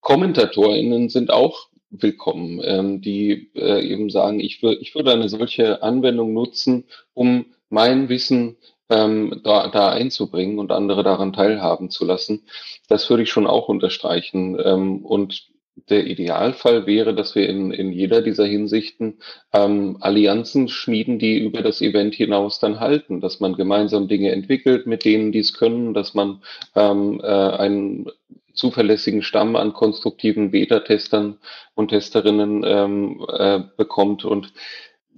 KommentatorInnen 0.00 1.08
sind 1.08 1.30
auch 1.30 1.68
willkommen, 1.90 2.60
ähm, 2.64 3.00
die 3.00 3.50
äh, 3.54 3.84
eben 3.86 4.10
sagen, 4.10 4.40
ich, 4.40 4.62
wür 4.62 4.80
ich 4.80 4.94
würde 4.94 5.12
eine 5.12 5.28
solche 5.28 5.82
Anwendung 5.82 6.32
nutzen, 6.32 6.84
um 7.14 7.46
mein 7.68 8.08
Wissen 8.08 8.56
ähm, 8.88 9.40
da, 9.44 9.68
da 9.68 9.90
einzubringen 9.90 10.58
und 10.58 10.72
andere 10.72 11.02
daran 11.02 11.32
teilhaben 11.32 11.90
zu 11.90 12.04
lassen. 12.04 12.44
Das 12.88 13.08
würde 13.10 13.22
ich 13.22 13.30
schon 13.30 13.46
auch 13.46 13.68
unterstreichen. 13.68 14.58
Ähm, 14.62 15.04
und 15.04 15.48
der 15.88 16.06
Idealfall 16.06 16.86
wäre, 16.86 17.14
dass 17.14 17.34
wir 17.34 17.48
in, 17.48 17.70
in 17.70 17.92
jeder 17.92 18.22
dieser 18.22 18.44
Hinsichten 18.44 19.18
ähm, 19.52 19.96
Allianzen 20.00 20.68
schmieden, 20.68 21.18
die 21.18 21.38
über 21.38 21.62
das 21.62 21.80
Event 21.80 22.14
hinaus 22.14 22.58
dann 22.58 22.80
halten, 22.80 23.20
dass 23.20 23.40
man 23.40 23.54
gemeinsam 23.54 24.08
Dinge 24.08 24.32
entwickelt 24.32 24.86
mit 24.86 25.04
denen, 25.04 25.32
die 25.32 25.38
es 25.38 25.54
können, 25.54 25.94
dass 25.94 26.12
man 26.14 26.42
ähm, 26.74 27.20
äh, 27.22 27.26
einen 27.26 28.10
zuverlässigen 28.60 29.22
Stamm 29.22 29.56
an 29.56 29.72
konstruktiven 29.72 30.50
Beta-Testern 30.50 31.38
und 31.74 31.88
Testerinnen 31.88 32.62
ähm, 32.64 33.26
äh, 33.32 33.60
bekommt 33.76 34.24
und 34.24 34.52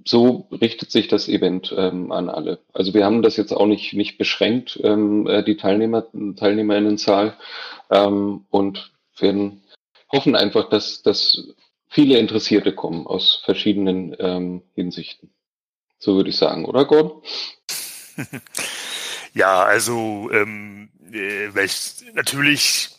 so 0.05 0.47
richtet 0.49 0.91
sich 0.91 1.07
das 1.07 1.27
Event 1.27 1.73
ähm, 1.77 2.11
an 2.11 2.29
alle. 2.29 2.59
Also 2.73 2.93
wir 2.93 3.05
haben 3.05 3.21
das 3.21 3.37
jetzt 3.37 3.51
auch 3.51 3.67
nicht, 3.67 3.93
nicht 3.93 4.17
beschränkt, 4.17 4.79
ähm, 4.83 5.27
äh, 5.27 5.43
die 5.43 5.57
Teilnehmer, 5.57 6.07
Teilnehmerinnenzahl 6.35 7.37
ähm, 7.91 8.45
und 8.49 8.91
werden 9.19 9.63
hoffen 10.11 10.35
einfach, 10.35 10.69
dass, 10.69 11.03
dass 11.03 11.43
viele 11.89 12.17
Interessierte 12.17 12.73
kommen 12.73 13.05
aus 13.07 13.41
verschiedenen 13.45 14.15
ähm, 14.19 14.61
Hinsichten. 14.73 15.31
So 15.99 16.15
würde 16.15 16.29
ich 16.29 16.37
sagen, 16.37 16.65
oder 16.65 16.85
Gordon? 16.85 17.21
Ja, 19.33 19.63
also 19.63 20.29
ähm, 20.31 20.89
äh, 21.11 21.49
natürlich 22.13 22.89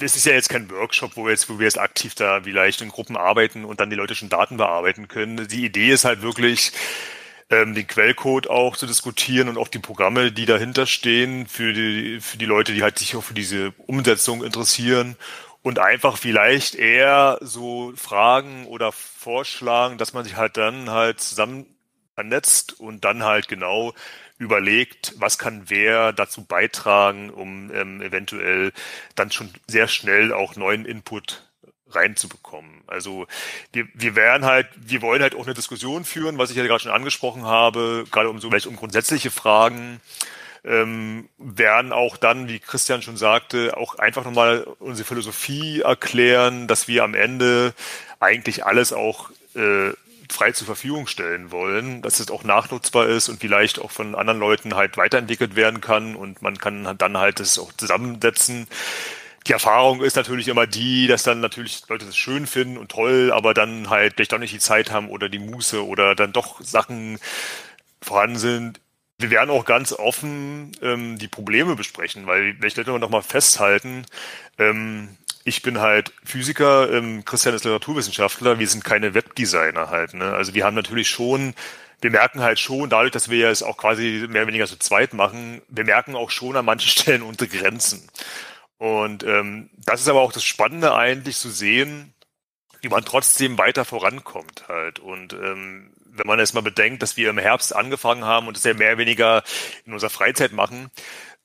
es 0.00 0.16
ist 0.16 0.26
ja 0.26 0.32
jetzt 0.32 0.48
kein 0.48 0.70
Workshop, 0.70 1.16
wo 1.16 1.24
wir 1.24 1.32
jetzt, 1.32 1.48
wo 1.48 1.58
wir 1.58 1.64
jetzt 1.64 1.78
aktiv 1.78 2.14
da 2.14 2.40
vielleicht 2.42 2.80
in 2.80 2.88
Gruppen 2.88 3.16
arbeiten 3.16 3.64
und 3.64 3.80
dann 3.80 3.90
die 3.90 3.96
Leute 3.96 4.14
schon 4.14 4.28
Daten 4.28 4.56
bearbeiten 4.56 5.08
können. 5.08 5.48
Die 5.48 5.64
Idee 5.64 5.90
ist 5.90 6.04
halt 6.04 6.22
wirklich, 6.22 6.72
ähm, 7.50 7.74
den 7.74 7.86
Quellcode 7.86 8.50
auch 8.50 8.76
zu 8.76 8.86
diskutieren 8.86 9.48
und 9.48 9.58
auch 9.58 9.68
die 9.68 9.78
Programme, 9.78 10.32
die 10.32 10.46
dahinter 10.46 10.86
stehen, 10.86 11.46
für 11.46 11.72
die, 11.72 12.20
für 12.20 12.36
die 12.36 12.46
Leute, 12.46 12.74
die 12.74 12.82
halt 12.82 12.98
sich 12.98 13.16
auch 13.16 13.24
für 13.24 13.34
diese 13.34 13.72
Umsetzung 13.86 14.44
interessieren 14.44 15.16
und 15.62 15.78
einfach 15.78 16.18
vielleicht 16.18 16.74
eher 16.74 17.38
so 17.40 17.92
Fragen 17.96 18.66
oder 18.66 18.92
vorschlagen, 18.92 19.98
dass 19.98 20.12
man 20.12 20.24
sich 20.24 20.36
halt 20.36 20.56
dann 20.56 20.90
halt 20.90 21.20
zusammen 21.20 21.66
vernetzt 22.14 22.78
und 22.78 23.04
dann 23.04 23.22
halt 23.22 23.48
genau 23.48 23.94
überlegt, 24.38 25.14
was 25.18 25.38
kann 25.38 25.68
wer 25.68 26.12
dazu 26.12 26.44
beitragen, 26.44 27.30
um 27.30 27.72
ähm, 27.74 28.00
eventuell 28.00 28.72
dann 29.14 29.30
schon 29.30 29.50
sehr 29.66 29.88
schnell 29.88 30.32
auch 30.32 30.56
neuen 30.56 30.84
Input 30.84 31.44
reinzubekommen. 31.90 32.82
Also 32.86 33.26
wir, 33.72 33.88
wir 33.94 34.14
werden 34.14 34.44
halt, 34.44 34.68
wir 34.76 35.02
wollen 35.02 35.22
halt 35.22 35.34
auch 35.34 35.46
eine 35.46 35.54
Diskussion 35.54 36.04
führen, 36.04 36.38
was 36.38 36.50
ich 36.50 36.56
ja 36.56 36.66
gerade 36.66 36.80
schon 36.80 36.92
angesprochen 36.92 37.44
habe, 37.44 38.04
gerade 38.10 38.30
um 38.30 38.40
so 38.40 38.48
vielleicht 38.48 38.66
um 38.66 38.76
grundsätzliche 38.76 39.30
Fragen 39.30 40.00
ähm, 40.64 41.28
werden 41.38 41.92
auch 41.92 42.16
dann, 42.16 42.48
wie 42.48 42.58
Christian 42.58 43.02
schon 43.02 43.16
sagte, 43.16 43.76
auch 43.76 43.96
einfach 43.96 44.24
nochmal 44.24 44.66
unsere 44.78 45.06
Philosophie 45.06 45.80
erklären, 45.80 46.68
dass 46.68 46.88
wir 46.88 47.04
am 47.04 47.14
Ende 47.14 47.74
eigentlich 48.20 48.66
alles 48.66 48.92
auch 48.92 49.30
äh, 49.54 49.92
frei 50.30 50.52
zur 50.52 50.66
Verfügung 50.66 51.06
stellen 51.06 51.50
wollen, 51.50 52.02
dass 52.02 52.20
es 52.20 52.30
auch 52.30 52.44
nachnutzbar 52.44 53.06
ist 53.06 53.28
und 53.28 53.40
vielleicht 53.40 53.78
auch 53.78 53.90
von 53.90 54.14
anderen 54.14 54.40
Leuten 54.40 54.74
halt 54.74 54.96
weiterentwickelt 54.96 55.56
werden 55.56 55.80
kann 55.80 56.16
und 56.16 56.42
man 56.42 56.58
kann 56.58 56.96
dann 56.98 57.16
halt 57.18 57.40
das 57.40 57.58
auch 57.58 57.72
zusammensetzen. 57.72 58.66
Die 59.46 59.52
Erfahrung 59.52 60.02
ist 60.02 60.16
natürlich 60.16 60.48
immer 60.48 60.66
die, 60.66 61.06
dass 61.06 61.22
dann 61.22 61.40
natürlich 61.40 61.82
Leute 61.88 62.04
das 62.04 62.16
schön 62.16 62.46
finden 62.46 62.76
und 62.76 62.90
toll, 62.90 63.32
aber 63.32 63.54
dann 63.54 63.88
halt 63.88 64.14
vielleicht 64.14 64.32
doch 64.32 64.38
nicht 64.38 64.52
die 64.52 64.58
Zeit 64.58 64.90
haben 64.90 65.08
oder 65.08 65.28
die 65.28 65.38
Muße 65.38 65.86
oder 65.86 66.14
dann 66.14 66.32
doch 66.32 66.60
Sachen 66.60 67.18
vorhanden 68.00 68.38
sind, 68.38 68.80
wir 69.18 69.30
werden 69.30 69.50
auch 69.50 69.64
ganz 69.64 69.92
offen 69.92 70.72
ähm, 70.80 71.18
die 71.18 71.28
Probleme 71.28 71.74
besprechen, 71.74 72.26
weil 72.26 72.54
wenn 72.60 72.68
ich 72.68 72.74
vielleicht 72.74 72.88
noch 72.88 73.10
mal 73.10 73.22
festhalten, 73.22 74.06
ähm, 74.58 75.16
ich 75.48 75.62
bin 75.62 75.80
halt 75.80 76.12
Physiker, 76.22 76.92
ähm, 76.92 77.24
Christian 77.24 77.54
ist 77.54 77.64
Literaturwissenschaftler, 77.64 78.58
wir 78.58 78.68
sind 78.68 78.84
keine 78.84 79.14
Webdesigner 79.14 79.88
halt. 79.88 80.14
Ne? 80.14 80.32
Also 80.32 80.54
wir 80.54 80.64
haben 80.64 80.74
natürlich 80.74 81.08
schon, 81.08 81.54
wir 82.00 82.10
merken 82.10 82.40
halt 82.40 82.58
schon, 82.58 82.90
dadurch, 82.90 83.12
dass 83.12 83.30
wir 83.30 83.48
es 83.48 83.62
auch 83.62 83.78
quasi 83.78 84.26
mehr 84.28 84.42
oder 84.42 84.48
weniger 84.48 84.66
zu 84.66 84.78
zweit 84.78 85.14
machen, 85.14 85.62
wir 85.68 85.84
merken 85.84 86.14
auch 86.14 86.30
schon 86.30 86.56
an 86.56 86.66
manchen 86.66 86.88
Stellen 86.90 87.22
unsere 87.22 87.48
Grenzen. 87.48 88.06
Und 88.76 89.24
ähm, 89.24 89.70
das 89.76 90.02
ist 90.02 90.08
aber 90.08 90.20
auch 90.20 90.32
das 90.32 90.44
Spannende 90.44 90.94
eigentlich 90.94 91.36
zu 91.38 91.48
sehen, 91.48 92.14
wie 92.80 92.88
man 92.88 93.04
trotzdem 93.04 93.58
weiter 93.58 93.84
vorankommt 93.84 94.68
halt. 94.68 95.00
Und 95.00 95.32
ähm, 95.32 95.92
wenn 96.04 96.26
man 96.26 96.38
jetzt 96.38 96.54
mal 96.54 96.60
bedenkt, 96.60 97.02
dass 97.02 97.16
wir 97.16 97.30
im 97.30 97.38
Herbst 97.38 97.74
angefangen 97.74 98.24
haben 98.24 98.48
und 98.48 98.56
es 98.56 98.64
ja 98.64 98.74
mehr 98.74 98.90
oder 98.90 98.98
weniger 98.98 99.42
in 99.84 99.94
unserer 99.94 100.10
Freizeit 100.10 100.52
machen, 100.52 100.90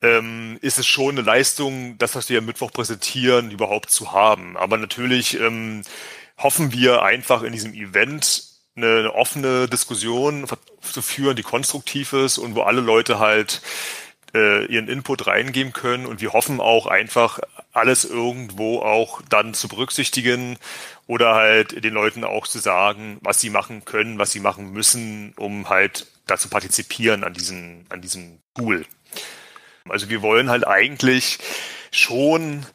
ähm, 0.04 0.58
ist 0.62 0.78
es 0.78 0.86
schon 0.86 1.18
eine 1.18 1.22
Leistung, 1.22 1.98
das, 1.98 2.16
was 2.16 2.30
wir 2.30 2.40
am 2.40 2.46
Mittwoch 2.46 2.72
präsentieren, 2.72 3.50
überhaupt 3.50 3.90
zu 3.90 4.12
haben. 4.12 4.58
Aber 4.58 4.78
natürlich 4.78 5.40
ähm, 5.40 5.82
hoffen 6.38 6.74
wir 6.74 7.02
einfach 7.02 7.42
in 7.42 7.54
diesem 7.54 7.74
Event 7.74 8.44
eine, 8.76 9.00
eine 9.00 9.16
offene 9.16 9.68
Diskussion 9.68 10.46
zu 10.82 11.02
führen, 11.02 11.38
die 11.38 11.44
konstruktiv 11.44 12.14
ist 12.14 12.38
und 12.38 12.56
wo 12.56 12.62
alle 12.62 12.82
Leute 12.82 13.20
halt 13.20 13.62
äh, 14.34 14.66
ihren 14.66 14.90
Input 14.90 15.26
reingeben 15.26 15.72
können. 15.72 16.06
Und 16.06 16.22
wir 16.22 16.34
hoffen 16.34 16.60
auch 16.60 16.88
einfach, 16.88 17.40
alles 17.72 18.06
irgendwo 18.06 18.82
auch 18.82 19.22
dann 19.30 19.54
zu 19.54 19.68
berücksichtigen 19.68 20.58
oder 21.08 21.34
halt 21.34 21.84
den 21.84 21.94
Leuten 21.94 22.24
auch 22.24 22.48
zu 22.48 22.60
sagen, 22.60 23.18
was 23.22 23.42
sie 23.42 23.50
machen 23.50 23.84
können, 23.84 24.20
was 24.20 24.32
sie 24.32 24.40
machen 24.40 24.72
müssen, 24.72 25.34
um 25.38 25.70
halt 25.70 26.08
dazu 26.28 26.50
partizipieren 26.50 27.24
an 27.24 27.34
diesem, 27.34 27.86
an 27.90 28.02
diesem 28.02 28.40
Tool. 28.56 28.86
Also 29.90 30.10
wir 30.10 30.22
wollen 30.22 30.50
halt 30.50 30.66
eigentlich 30.66 31.40
schon 31.92 32.66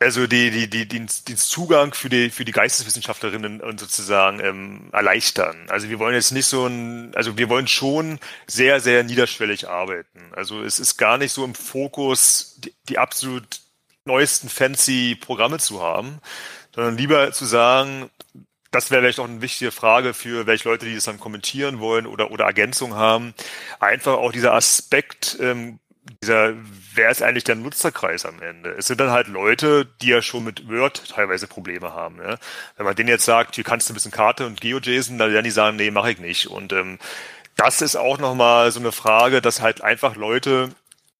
also 0.00 0.26
die, 0.26 0.50
die, 0.50 0.68
die, 0.68 0.86
den, 0.86 1.08
den 1.28 1.36
Zugang 1.36 1.94
für 1.94 2.08
die, 2.08 2.28
für 2.28 2.44
die 2.44 2.52
Geisteswissenschaftlerinnen 2.52 3.60
und 3.60 3.80
sozusagen 3.80 4.40
ähm, 4.40 4.88
erleichtern. 4.92 5.66
Also 5.70 5.88
wir 5.88 5.98
wollen 5.98 6.14
jetzt 6.14 6.32
nicht 6.32 6.46
so 6.46 6.66
ein, 6.66 7.14
also 7.14 7.38
wir 7.38 7.48
wollen 7.48 7.68
schon 7.68 8.18
sehr, 8.46 8.80
sehr 8.80 9.04
niederschwellig 9.04 9.68
arbeiten. 9.68 10.20
Also 10.32 10.62
es 10.62 10.78
ist 10.78 10.98
gar 10.98 11.16
nicht 11.16 11.32
so 11.32 11.44
im 11.44 11.54
Fokus, 11.54 12.56
die, 12.58 12.74
die 12.88 12.98
absolut 12.98 13.44
neuesten 14.04 14.48
fancy 14.48 15.16
Programme 15.18 15.58
zu 15.58 15.80
haben, 15.80 16.18
sondern 16.74 16.98
lieber 16.98 17.32
zu 17.32 17.46
sagen, 17.46 18.10
das 18.70 18.90
wäre 18.90 19.02
vielleicht 19.02 19.20
auch 19.20 19.28
eine 19.28 19.40
wichtige 19.40 19.70
Frage 19.70 20.12
für 20.12 20.46
welche 20.46 20.68
Leute, 20.68 20.86
die 20.86 20.96
das 20.96 21.04
dann 21.04 21.20
kommentieren 21.20 21.78
wollen 21.78 22.06
oder, 22.06 22.32
oder 22.32 22.44
Ergänzung 22.44 22.94
haben. 22.94 23.32
Einfach 23.78 24.14
auch 24.14 24.32
dieser 24.32 24.52
Aspekt, 24.52 25.38
ähm, 25.40 25.78
dieser, 26.24 26.54
wer 26.94 27.10
ist 27.10 27.22
eigentlich 27.22 27.44
der 27.44 27.54
Nutzerkreis 27.54 28.24
am 28.24 28.40
Ende? 28.40 28.70
Es 28.70 28.86
sind 28.86 28.98
dann 28.98 29.10
halt 29.10 29.28
Leute, 29.28 29.86
die 30.00 30.08
ja 30.08 30.22
schon 30.22 30.44
mit 30.44 30.68
Word 30.68 31.10
teilweise 31.10 31.46
Probleme 31.46 31.92
haben. 31.92 32.16
Ja? 32.18 32.38
Wenn 32.76 32.86
man 32.86 32.96
denen 32.96 33.10
jetzt 33.10 33.26
sagt, 33.26 33.56
hier 33.56 33.64
kannst 33.64 33.88
du 33.88 33.92
ein 33.92 33.94
bisschen 33.94 34.10
Karte 34.10 34.46
und 34.46 34.60
GeoJSON, 34.60 35.18
dann 35.18 35.32
werden 35.32 35.44
die 35.44 35.50
sagen, 35.50 35.76
nee, 35.76 35.90
mache 35.90 36.12
ich 36.12 36.18
nicht. 36.18 36.46
Und 36.46 36.72
ähm, 36.72 36.98
das 37.56 37.82
ist 37.82 37.96
auch 37.96 38.18
nochmal 38.18 38.72
so 38.72 38.80
eine 38.80 38.92
Frage, 38.92 39.42
dass 39.42 39.60
halt 39.60 39.82
einfach 39.82 40.16
Leute 40.16 40.70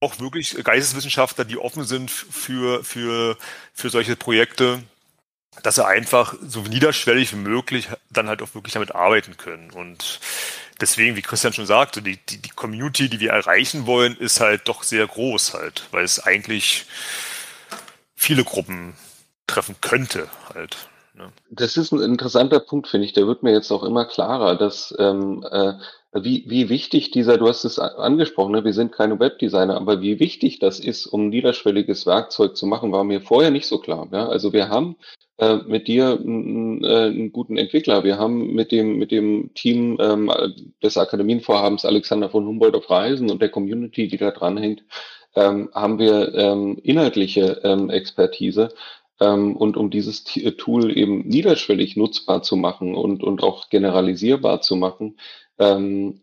auch 0.01 0.19
wirklich 0.21 0.57
Geisteswissenschaftler, 0.65 1.45
die 1.45 1.59
offen 1.59 1.85
sind 1.85 2.11
für, 2.11 2.83
für, 2.83 3.37
für 3.75 3.91
solche 3.91 4.17
Projekte, 4.17 4.83
dass 5.63 5.77
sie 5.77 5.87
einfach 5.87 6.35
so 6.43 6.63
niederschwellig 6.63 7.33
wie 7.33 7.39
möglich 7.39 7.89
dann 8.11 8.29
halt 8.29 8.41
auch 8.41 8.55
wirklich 8.55 8.73
damit 8.73 8.95
arbeiten 8.95 9.37
können. 9.37 9.71
Und 9.71 10.21
deswegen, 10.81 11.17
wie 11.17 11.23
Christian 11.23 11.53
schon 11.53 11.67
sagte, 11.67 12.03
die, 12.03 12.17
die, 12.17 12.39
die 12.39 12.51
Community, 12.51 13.09
die 13.09 13.21
wir 13.21 13.31
erreichen 13.31 13.87
wollen, 13.87 14.17
ist 14.17 14.41
halt 14.41 14.69
doch 14.69 14.83
sehr 14.83 15.07
groß 15.07 15.55
halt, 15.55 15.87
weil 15.91 16.05
es 16.05 16.21
eigentlich 16.21 16.87
viele 18.15 18.45
Gruppen 18.45 18.95
treffen 19.47 19.77
könnte 19.81 20.29
halt. 20.55 20.77
Ne? 21.15 21.33
Das 21.51 21.77
ist 21.77 21.93
ein 21.93 22.01
interessanter 22.01 22.61
Punkt, 22.61 22.89
finde 22.89 23.07
ich. 23.07 23.13
Der 23.13 23.27
wird 23.27 23.43
mir 23.43 23.53
jetzt 23.53 23.71
auch 23.71 23.85
immer 23.85 24.05
klarer, 24.05 24.57
dass 24.57 24.95
ähm, 24.99 25.47
äh, 25.51 25.75
wie, 26.23 26.45
wie 26.47 26.69
wichtig 26.69 27.11
dieser, 27.11 27.39
du 27.39 27.49
hast 27.49 27.65
es 27.65 27.79
angesprochen, 27.79 28.53
ne? 28.53 28.65
wir 28.65 28.73
sind 28.73 28.93
keine 28.93 29.19
Webdesigner, 29.19 29.77
aber 29.77 30.01
wie 30.01 30.21
wichtig 30.21 30.61
das 30.61 30.79
ist, 30.79 31.07
um 31.07 31.29
niederschwelliges 31.29 32.07
Werkzeug 32.07 32.57
zu 32.57 32.67
machen, 32.67 32.93
war 32.93 33.03
mir 33.03 33.21
vorher 33.21 33.51
nicht 33.51 33.67
so 33.67 33.79
klar. 33.79 34.09
Ja? 34.13 34.29
Also 34.29 34.53
wir 34.53 34.69
haben 34.69 34.97
äh, 35.39 35.57
mit 35.67 35.89
dir 35.89 36.19
einen, 36.21 36.85
äh, 36.85 37.07
einen 37.07 37.33
guten 37.33 37.57
Entwickler, 37.57 38.05
wir 38.05 38.19
haben 38.19 38.55
mit 38.55 38.71
dem, 38.71 38.97
mit 38.97 39.11
dem 39.11 39.53
Team 39.55 39.99
ähm, 40.01 40.31
des 40.83 40.97
Akademienvorhabens 40.97 41.85
Alexander 41.85 42.31
von 42.31 42.47
Humboldt 42.47 42.77
auf 42.77 42.89
Reisen 42.89 43.31
und 43.31 43.43
der 43.43 43.49
Community, 43.49 44.07
die 44.07 44.17
da 44.17 44.31
dranhängt, 44.31 44.85
ähm, 45.35 45.71
haben 45.75 45.99
wir 45.99 46.33
ähm, 46.35 46.79
inhaltliche 46.85 47.61
ähm, 47.65 47.91
Expertise. 47.91 48.69
Ähm, 49.21 49.57
und 49.57 49.77
um 49.77 49.91
dieses 49.91 50.25
Tool 50.25 50.97
eben 50.97 51.27
niederschwellig 51.27 51.97
nutzbar 51.97 52.43
zu 52.43 52.57
machen 52.57 52.95
und, 52.95 53.23
und 53.23 53.43
auch 53.43 53.69
generalisierbar 53.69 54.61
zu 54.61 54.77
machen, 54.77 55.17
ähm, 55.59 56.21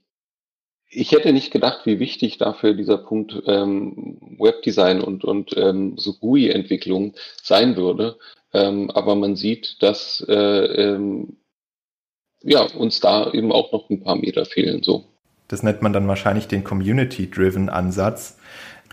ich 0.93 1.13
hätte 1.13 1.31
nicht 1.31 1.51
gedacht, 1.51 1.85
wie 1.85 1.99
wichtig 1.99 2.37
dafür 2.37 2.73
dieser 2.73 2.97
Punkt 2.97 3.41
ähm, 3.47 4.17
Webdesign 4.37 5.01
und, 5.01 5.23
und 5.23 5.55
ähm, 5.55 5.97
so 5.97 6.13
GUI-Entwicklung 6.13 7.13
sein 7.41 7.77
würde. 7.77 8.17
Ähm, 8.53 8.91
aber 8.91 9.15
man 9.15 9.37
sieht, 9.37 9.81
dass 9.81 10.23
äh, 10.27 10.33
ähm, 10.33 11.37
ja, 12.43 12.61
uns 12.61 12.99
da 12.99 13.31
eben 13.31 13.51
auch 13.51 13.71
noch 13.71 13.89
ein 13.89 14.03
paar 14.03 14.17
Meter 14.17 14.45
fehlen. 14.45 14.83
So. 14.83 15.05
Das 15.47 15.63
nennt 15.63 15.81
man 15.81 15.93
dann 15.93 16.07
wahrscheinlich 16.07 16.47
den 16.47 16.63
Community-Driven 16.63 17.69
Ansatz. 17.69 18.37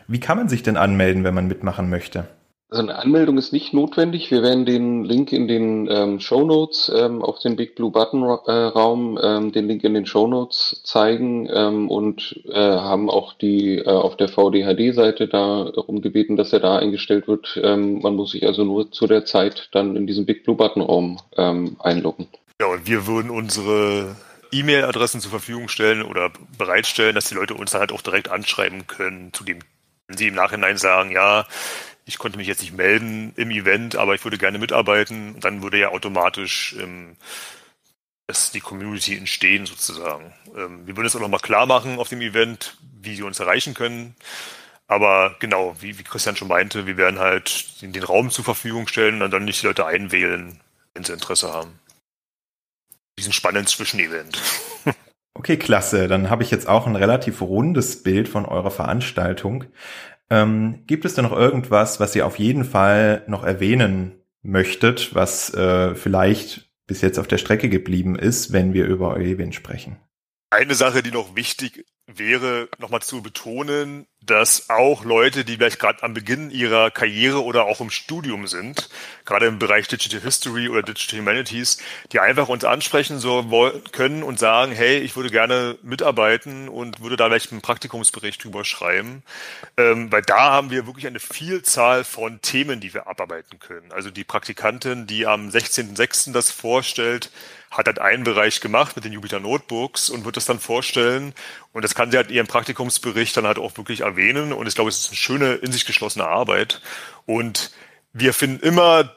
Wie 0.07 0.21
kann 0.21 0.39
man 0.39 0.49
sich 0.49 0.63
denn 0.63 0.77
anmelden, 0.77 1.25
wenn 1.25 1.35
man 1.35 1.49
mitmachen 1.49 1.91
möchte? 1.91 2.29
Also 2.71 2.83
eine 2.83 2.99
Anmeldung 2.99 3.39
ist 3.39 3.53
nicht 3.55 3.73
notwendig. 3.73 4.31
Wir 4.31 4.43
werden 4.43 4.67
den 4.67 5.03
Link 5.03 5.33
in 5.33 5.49
den 5.49 5.89
ähm, 5.91 6.21
Show 6.21 6.45
Notes 6.45 6.93
ähm, 6.95 7.23
auf 7.23 7.39
den 7.39 7.57
Big 7.57 7.75
Blue 7.77 7.91
Button 7.91 8.23
äh, 8.23 8.53
Raum, 8.53 9.19
ähm, 9.23 9.53
den 9.53 9.69
Link 9.69 9.85
in 9.85 9.95
den 9.95 10.05
Show 10.05 10.27
Notes 10.27 10.83
zeigen 10.85 11.49
ähm, 11.51 11.91
und 11.91 12.39
äh, 12.47 12.55
haben 12.55 13.09
auch 13.09 13.33
die 13.33 13.79
äh, 13.79 13.87
auf 13.87 14.19
der 14.19 14.29
VDHD-Seite 14.29 15.29
darum 15.29 16.03
gebeten, 16.03 16.37
dass 16.37 16.53
er 16.53 16.61
da 16.61 16.77
eingestellt 16.77 17.27
wird. 17.27 17.59
Ähm, 17.63 18.01
man 18.01 18.15
muss 18.17 18.33
sich 18.33 18.47
also 18.47 18.65
nur 18.65 18.93
zu 18.93 19.07
der 19.07 19.25
Zeit 19.25 19.71
dann 19.73 19.97
in 19.97 20.07
diesem 20.07 20.27
Big 20.27 20.45
Blue 20.45 20.57
Button 20.57 20.83
Raum 20.83 21.21
ähm, 21.39 21.77
einloggen. 21.79 22.29
Ja, 22.61 22.67
und 22.67 22.87
wir 22.87 23.07
würden 23.07 23.31
unsere 23.31 24.15
E-Mail-Adressen 24.53 25.23
zur 25.23 25.31
Verfügung 25.31 25.69
stellen 25.69 26.03
oder 26.03 26.33
bereitstellen, 26.59 27.15
dass 27.15 27.31
die 27.31 27.35
Leute 27.35 27.55
uns 27.55 27.71
dann 27.71 27.81
halt 27.81 27.93
auch 27.93 28.03
direkt 28.03 28.31
anschreiben 28.31 28.87
können, 28.87 29.33
zu 29.33 29.43
dem, 29.45 29.61
wenn 30.07 30.19
sie 30.19 30.29
im 30.29 30.35
Nachhinein 30.35 30.77
sagen, 30.77 31.13
ja, 31.13 31.47
ich 32.09 32.19
konnte 32.19 32.39
mich 32.39 32.49
jetzt 32.49 32.63
nicht 32.63 32.75
melden 32.75 33.33
im 33.37 33.51
Event, 33.51 33.97
aber 33.97 34.15
ich 34.15 34.25
würde 34.25 34.39
gerne 34.39 34.59
mitarbeiten. 34.59 35.35
Und 35.35 35.45
dann 35.45 35.63
würde 35.63 35.79
ja 35.79 35.91
automatisch 35.91 36.75
ähm, 36.81 37.17
dass 38.29 38.51
die 38.51 38.61
Community 38.61 39.17
entstehen 39.17 39.65
sozusagen. 39.65 40.35
Ähm, 40.55 40.87
wir 40.87 40.97
würden 40.97 41.07
es 41.07 41.17
auch 41.17 41.21
nochmal 41.21 41.41
klar 41.41 41.67
machen 41.67 41.99
auf 41.99 42.11
dem 42.11 42.21
Event, 42.21 42.77
wie 43.01 43.17
sie 43.17 43.23
uns 43.23 43.41
erreichen 43.41 43.73
können. 43.73 44.15
Aber 44.87 45.37
genau, 45.41 45.75
wie, 45.81 45.99
wie 45.99 46.03
Christian 46.03 46.37
schon 46.37 46.49
meinte, 46.49 46.87
wir 46.87 46.99
werden 46.99 47.19
halt 47.19 47.81
den, 47.81 47.93
den 47.93 48.03
Raum 48.03 48.31
zur 48.31 48.45
Verfügung 48.45 48.87
stellen 48.87 49.23
und 49.23 49.31
dann 49.31 49.47
nicht 49.47 49.63
die 49.63 49.67
Leute 49.67 49.87
einwählen, 49.87 50.61
wenn 50.95 51.05
sie 51.05 51.15
Interesse 51.15 51.53
haben. 51.53 51.79
Diesen 53.19 53.33
spannenden 53.33 53.67
Zwischenevent. 53.67 54.41
Okay, 55.35 55.57
klasse. 55.57 56.09
Dann 56.09 56.31
habe 56.31 56.43
ich 56.43 56.51
jetzt 56.51 56.67
auch 56.67 56.89
ein 56.89 56.97
relativ 56.97 57.43
rundes 57.43 58.03
Bild 58.03 58.29
von 58.29 58.45
eurer 58.45 58.73
Veranstaltung. 58.73 59.67
Ähm, 60.31 60.85
gibt 60.87 61.05
es 61.05 61.15
denn 61.15 61.25
noch 61.25 61.33
irgendwas, 61.33 62.01
was 62.01 62.15
ihr 62.15 62.27
auf 62.27 62.39
jeden 62.39 62.65
Fall 62.65 63.25
noch 63.27 63.45
erwähnen 63.45 64.23
möchtet, 64.43 65.15
was 65.15 65.53
äh, 65.55 65.95
vielleicht 65.95 66.71
bis 66.87 67.01
jetzt 67.01 67.19
auf 67.19 67.29
der 67.29 67.39
Strecke 67.39 67.69
geblieben 67.69 68.17
ist, 68.19 68.53
wenn 68.53 68.73
wir 68.73 68.87
über 68.87 69.19
Event 69.19 69.55
sprechen? 69.55 69.99
Eine 70.51 70.75
Sache, 70.75 71.03
die 71.03 71.11
noch 71.11 71.37
wichtig 71.37 71.85
wäre, 72.09 72.69
nochmal 72.79 73.03
zu 73.03 73.23
betonen, 73.23 74.07
dass 74.23 74.69
auch 74.71 75.05
Leute, 75.05 75.45
die 75.45 75.57
vielleicht 75.57 75.79
gerade 75.79 76.03
am 76.03 76.15
Beginn 76.15 76.51
ihrer 76.51 76.91
Karriere 76.91 77.45
oder 77.45 77.67
auch 77.67 77.81
im 77.81 77.91
Studium 77.91 78.47
sind, 78.47 78.89
gerade 79.25 79.47
im 79.47 79.59
Bereich 79.59 79.89
Digital 79.89 80.21
History 80.21 80.69
oder 80.69 80.83
Digital 80.83 81.21
Humanities, 81.21 81.79
die 82.13 82.21
einfach 82.21 82.49
uns 82.49 82.65
ansprechen 82.65 83.19
so 83.19 83.45
können 83.93 84.23
und 84.23 84.39
sagen, 84.39 84.73
hey, 84.73 84.99
ich 84.99 85.17
würde 85.17 85.31
gerne 85.31 85.79
mitarbeiten 85.83 86.69
und 86.69 87.01
würde 87.01 87.17
da 87.17 87.29
vielleicht 87.29 87.53
einen 87.53 87.63
Praktikumsbericht 87.63 88.43
drüber 88.43 88.65
schreiben. 88.65 89.23
Ähm, 89.77 90.11
weil 90.11 90.23
da 90.23 90.51
haben 90.51 90.71
wir 90.71 90.87
wirklich 90.87 91.07
eine 91.07 91.21
Vielzahl 91.21 92.05
von 92.05 92.41
Themen, 92.41 92.81
die 92.81 92.95
wir 92.95 93.07
abarbeiten 93.07 93.59
können. 93.59 93.93
Also 93.93 94.11
die 94.11 94.25
Praktikantin, 94.25 95.07
die 95.07 95.27
am 95.27 95.49
16.06. 95.49 96.33
das 96.33 96.51
vorstellt, 96.51 97.31
hat 97.71 97.87
halt 97.87 97.99
einen 97.99 98.25
Bereich 98.25 98.61
gemacht 98.61 98.97
mit 98.97 99.05
den 99.05 99.13
Jupyter 99.13 99.41
Notebooks 99.41 100.11
und 100.11 100.25
wird 100.25 100.37
das 100.37 100.47
dann 100.47 100.59
vorstellen. 100.59 101.35
Und 101.73 101.83
das 101.83 101.95
kann 101.95 102.11
sie 102.11 102.17
halt 102.17 102.29
in 102.29 102.37
ihrem 102.37 102.47
Praktikumsbericht 102.47 103.37
dann 103.37 103.47
halt 103.47 103.59
auch 103.59 103.77
wirklich 103.77 104.01
erwähnen. 104.01 104.53
Und 104.53 104.67
ich 104.67 104.75
glaube, 104.75 104.91
es 104.91 105.01
ist 105.01 105.09
eine 105.09 105.17
schöne, 105.17 105.55
in 105.55 105.73
sich 105.73 105.85
geschlossene 105.85 106.27
Arbeit. 106.27 106.81
Und 107.27 107.73
wir 108.13 108.33
finden 108.33 108.65
immer 108.67 109.15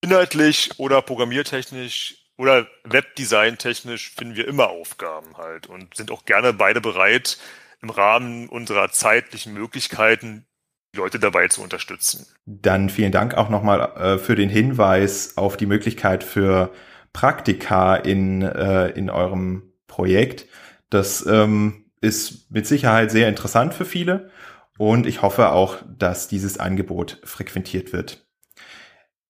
inhaltlich 0.00 0.78
oder 0.78 1.00
programmiertechnisch 1.00 2.16
oder 2.36 2.66
Webdesign-technisch 2.84 4.10
finden 4.10 4.36
wir 4.36 4.48
immer 4.48 4.70
Aufgaben 4.70 5.36
halt 5.36 5.68
und 5.68 5.94
sind 5.94 6.10
auch 6.10 6.24
gerne 6.24 6.52
beide 6.52 6.80
bereit, 6.80 7.38
im 7.82 7.90
Rahmen 7.90 8.48
unserer 8.48 8.90
zeitlichen 8.90 9.54
Möglichkeiten 9.54 10.46
die 10.94 10.98
Leute 10.98 11.18
dabei 11.18 11.48
zu 11.48 11.62
unterstützen. 11.62 12.26
Dann 12.44 12.90
vielen 12.90 13.12
Dank 13.12 13.34
auch 13.34 13.48
nochmal 13.48 13.80
äh, 13.96 14.18
für 14.18 14.34
den 14.34 14.48
Hinweis 14.48 15.36
auf 15.36 15.56
die 15.56 15.66
Möglichkeit 15.66 16.22
für 16.24 16.72
Praktika 17.12 17.96
in, 17.96 18.42
äh, 18.42 18.88
in 18.88 19.10
eurem 19.10 19.72
Projekt. 19.86 20.46
Das 20.90 21.24
ähm, 21.26 21.86
ist 22.00 22.50
mit 22.50 22.66
Sicherheit 22.66 23.10
sehr 23.10 23.28
interessant 23.28 23.74
für 23.74 23.84
viele 23.84 24.30
und 24.78 25.06
ich 25.06 25.22
hoffe 25.22 25.52
auch, 25.52 25.76
dass 25.98 26.28
dieses 26.28 26.58
Angebot 26.58 27.20
frequentiert 27.24 27.92
wird. 27.92 28.26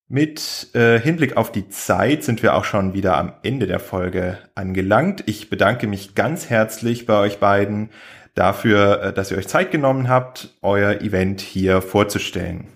Mit 0.09 0.75
äh, 0.75 1.01
Hinblick 1.01 1.37
auf 1.37 1.51
die 1.51 1.69
Zeit 1.69 2.23
sind 2.23 2.43
wir 2.43 2.55
auch 2.55 2.65
schon 2.65 2.93
wieder 2.93 3.17
am 3.17 3.33
Ende 3.43 3.67
der 3.67 3.81
Folge 3.81 4.39
angelangt. 4.55 5.25
Ich 5.27 5.49
bedanke 5.49 5.87
mich 5.87 6.15
ganz 6.15 6.51
herzlich 6.51 7.07
bei 7.07 7.19
euch 7.19 7.39
beiden 7.39 7.89
dafür, 8.35 9.03
äh, 9.03 9.13
dass 9.13 9.31
ihr 9.31 9.39
euch 9.39 9.49
Zeit 9.49 9.71
genommen 9.71 10.09
habt, 10.09 10.59
euer 10.61 11.01
Event 11.01 11.41
hier 11.41 11.81
vorzustellen. 11.81 12.69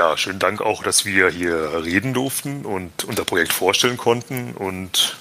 Ja, 0.00 0.16
schönen 0.16 0.38
Dank 0.38 0.60
auch, 0.60 0.84
dass 0.84 1.04
wir 1.04 1.28
hier 1.28 1.82
reden 1.84 2.14
durften 2.14 2.64
und 2.64 3.04
unser 3.04 3.24
Projekt 3.24 3.52
vorstellen 3.52 3.96
konnten 3.96 4.54
und 4.56 5.16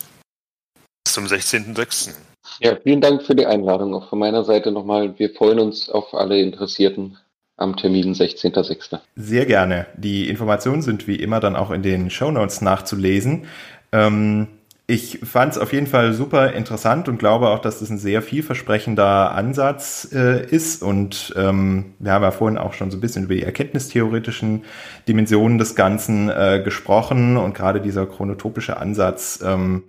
bis 1.03 1.13
zum 1.13 1.25
16.06. 1.25 2.13
Ja, 2.59 2.75
vielen 2.75 3.01
Dank 3.01 3.23
für 3.23 3.33
die 3.33 3.47
Einladung 3.47 3.95
auch 3.95 4.07
von 4.07 4.19
meiner 4.19 4.43
Seite 4.43 4.71
nochmal. 4.71 5.17
Wir 5.17 5.31
freuen 5.31 5.59
uns 5.59 5.89
auf 5.89 6.13
alle 6.13 6.39
Interessierten 6.39 7.17
am 7.55 7.75
Termin 7.75 8.13
16.06. 8.13 8.99
Sehr 9.15 9.47
gerne. 9.47 9.87
Die 9.95 10.29
Informationen 10.29 10.83
sind 10.83 11.07
wie 11.07 11.15
immer 11.15 11.39
dann 11.39 11.55
auch 11.55 11.71
in 11.71 11.81
den 11.81 12.11
Show 12.11 12.29
Notes 12.29 12.61
nachzulesen. 12.61 13.47
Ähm, 13.91 14.47
ich 14.89 15.19
fand 15.21 15.51
es 15.51 15.57
auf 15.57 15.73
jeden 15.73 15.85
Fall 15.85 16.13
super 16.13 16.53
interessant 16.53 17.09
und 17.09 17.19
glaube 17.19 17.49
auch, 17.49 17.59
dass 17.59 17.79
das 17.79 17.89
ein 17.89 17.97
sehr 17.97 18.21
vielversprechender 18.21 19.31
Ansatz 19.33 20.07
äh, 20.13 20.45
ist. 20.45 20.81
Und 20.81 21.33
ähm, 21.35 21.95
wir 21.99 22.13
haben 22.13 22.23
ja 22.23 22.31
vorhin 22.31 22.57
auch 22.57 22.71
schon 22.71 22.89
so 22.89 22.95
ein 22.95 23.01
bisschen 23.01 23.25
über 23.25 23.35
die 23.35 23.43
erkenntnistheoretischen 23.43 24.63
Dimensionen 25.05 25.57
des 25.57 25.75
Ganzen 25.75 26.29
äh, 26.29 26.61
gesprochen 26.63 27.35
und 27.35 27.53
gerade 27.53 27.81
dieser 27.81 28.05
chronotopische 28.05 28.77
Ansatz, 28.77 29.43
ähm, 29.43 29.83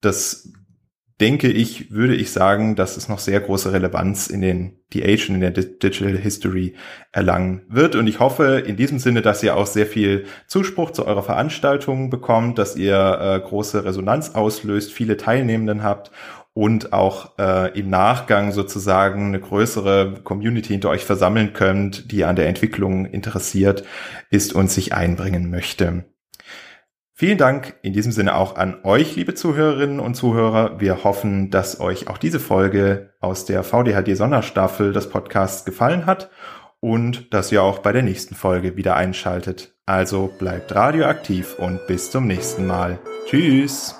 das 0.00 0.48
denke 1.20 1.48
ich, 1.48 1.90
würde 1.90 2.14
ich 2.14 2.32
sagen, 2.32 2.76
dass 2.76 2.96
es 2.96 3.08
noch 3.08 3.18
sehr 3.18 3.40
große 3.40 3.72
Relevanz 3.72 4.26
in 4.28 4.40
den 4.40 4.78
DH 4.92 5.28
und 5.28 5.36
in 5.36 5.40
der 5.40 5.50
Digital 5.50 6.16
History 6.16 6.74
erlangen 7.12 7.62
wird. 7.68 7.94
Und 7.94 8.06
ich 8.06 8.20
hoffe 8.20 8.62
in 8.66 8.76
diesem 8.76 8.98
Sinne, 8.98 9.22
dass 9.22 9.42
ihr 9.42 9.56
auch 9.56 9.66
sehr 9.66 9.86
viel 9.86 10.24
Zuspruch 10.46 10.90
zu 10.90 11.06
eurer 11.06 11.22
Veranstaltung 11.22 12.10
bekommt, 12.10 12.58
dass 12.58 12.74
ihr 12.76 13.18
äh, 13.20 13.40
große 13.40 13.84
Resonanz 13.84 14.30
auslöst, 14.30 14.92
viele 14.92 15.16
Teilnehmenden 15.16 15.82
habt 15.82 16.10
und 16.52 16.92
auch 16.92 17.38
äh, 17.38 17.78
im 17.78 17.90
Nachgang 17.90 18.52
sozusagen 18.52 19.28
eine 19.28 19.40
größere 19.40 20.20
Community 20.24 20.68
hinter 20.72 20.90
euch 20.90 21.04
versammeln 21.04 21.52
könnt, 21.52 22.10
die 22.10 22.24
an 22.24 22.36
der 22.36 22.48
Entwicklung 22.48 23.06
interessiert 23.06 23.84
ist 24.30 24.54
und 24.54 24.70
sich 24.70 24.92
einbringen 24.92 25.50
möchte. 25.50 26.04
Vielen 27.20 27.36
Dank 27.36 27.74
in 27.82 27.92
diesem 27.92 28.12
Sinne 28.12 28.34
auch 28.34 28.56
an 28.56 28.78
euch, 28.82 29.14
liebe 29.14 29.34
Zuhörerinnen 29.34 30.00
und 30.00 30.14
Zuhörer. 30.14 30.80
Wir 30.80 31.04
hoffen, 31.04 31.50
dass 31.50 31.78
euch 31.78 32.08
auch 32.08 32.16
diese 32.16 32.40
Folge 32.40 33.10
aus 33.20 33.44
der 33.44 33.62
VDHD 33.62 34.16
Sonderstaffel 34.16 34.94
des 34.94 35.10
Podcasts 35.10 35.66
gefallen 35.66 36.06
hat 36.06 36.30
und 36.80 37.34
dass 37.34 37.52
ihr 37.52 37.62
auch 37.62 37.80
bei 37.80 37.92
der 37.92 38.00
nächsten 38.00 38.34
Folge 38.34 38.74
wieder 38.78 38.96
einschaltet. 38.96 39.74
Also 39.84 40.30
bleibt 40.38 40.74
radioaktiv 40.74 41.56
und 41.58 41.86
bis 41.86 42.10
zum 42.10 42.26
nächsten 42.26 42.66
Mal. 42.66 42.98
Tschüss! 43.26 43.99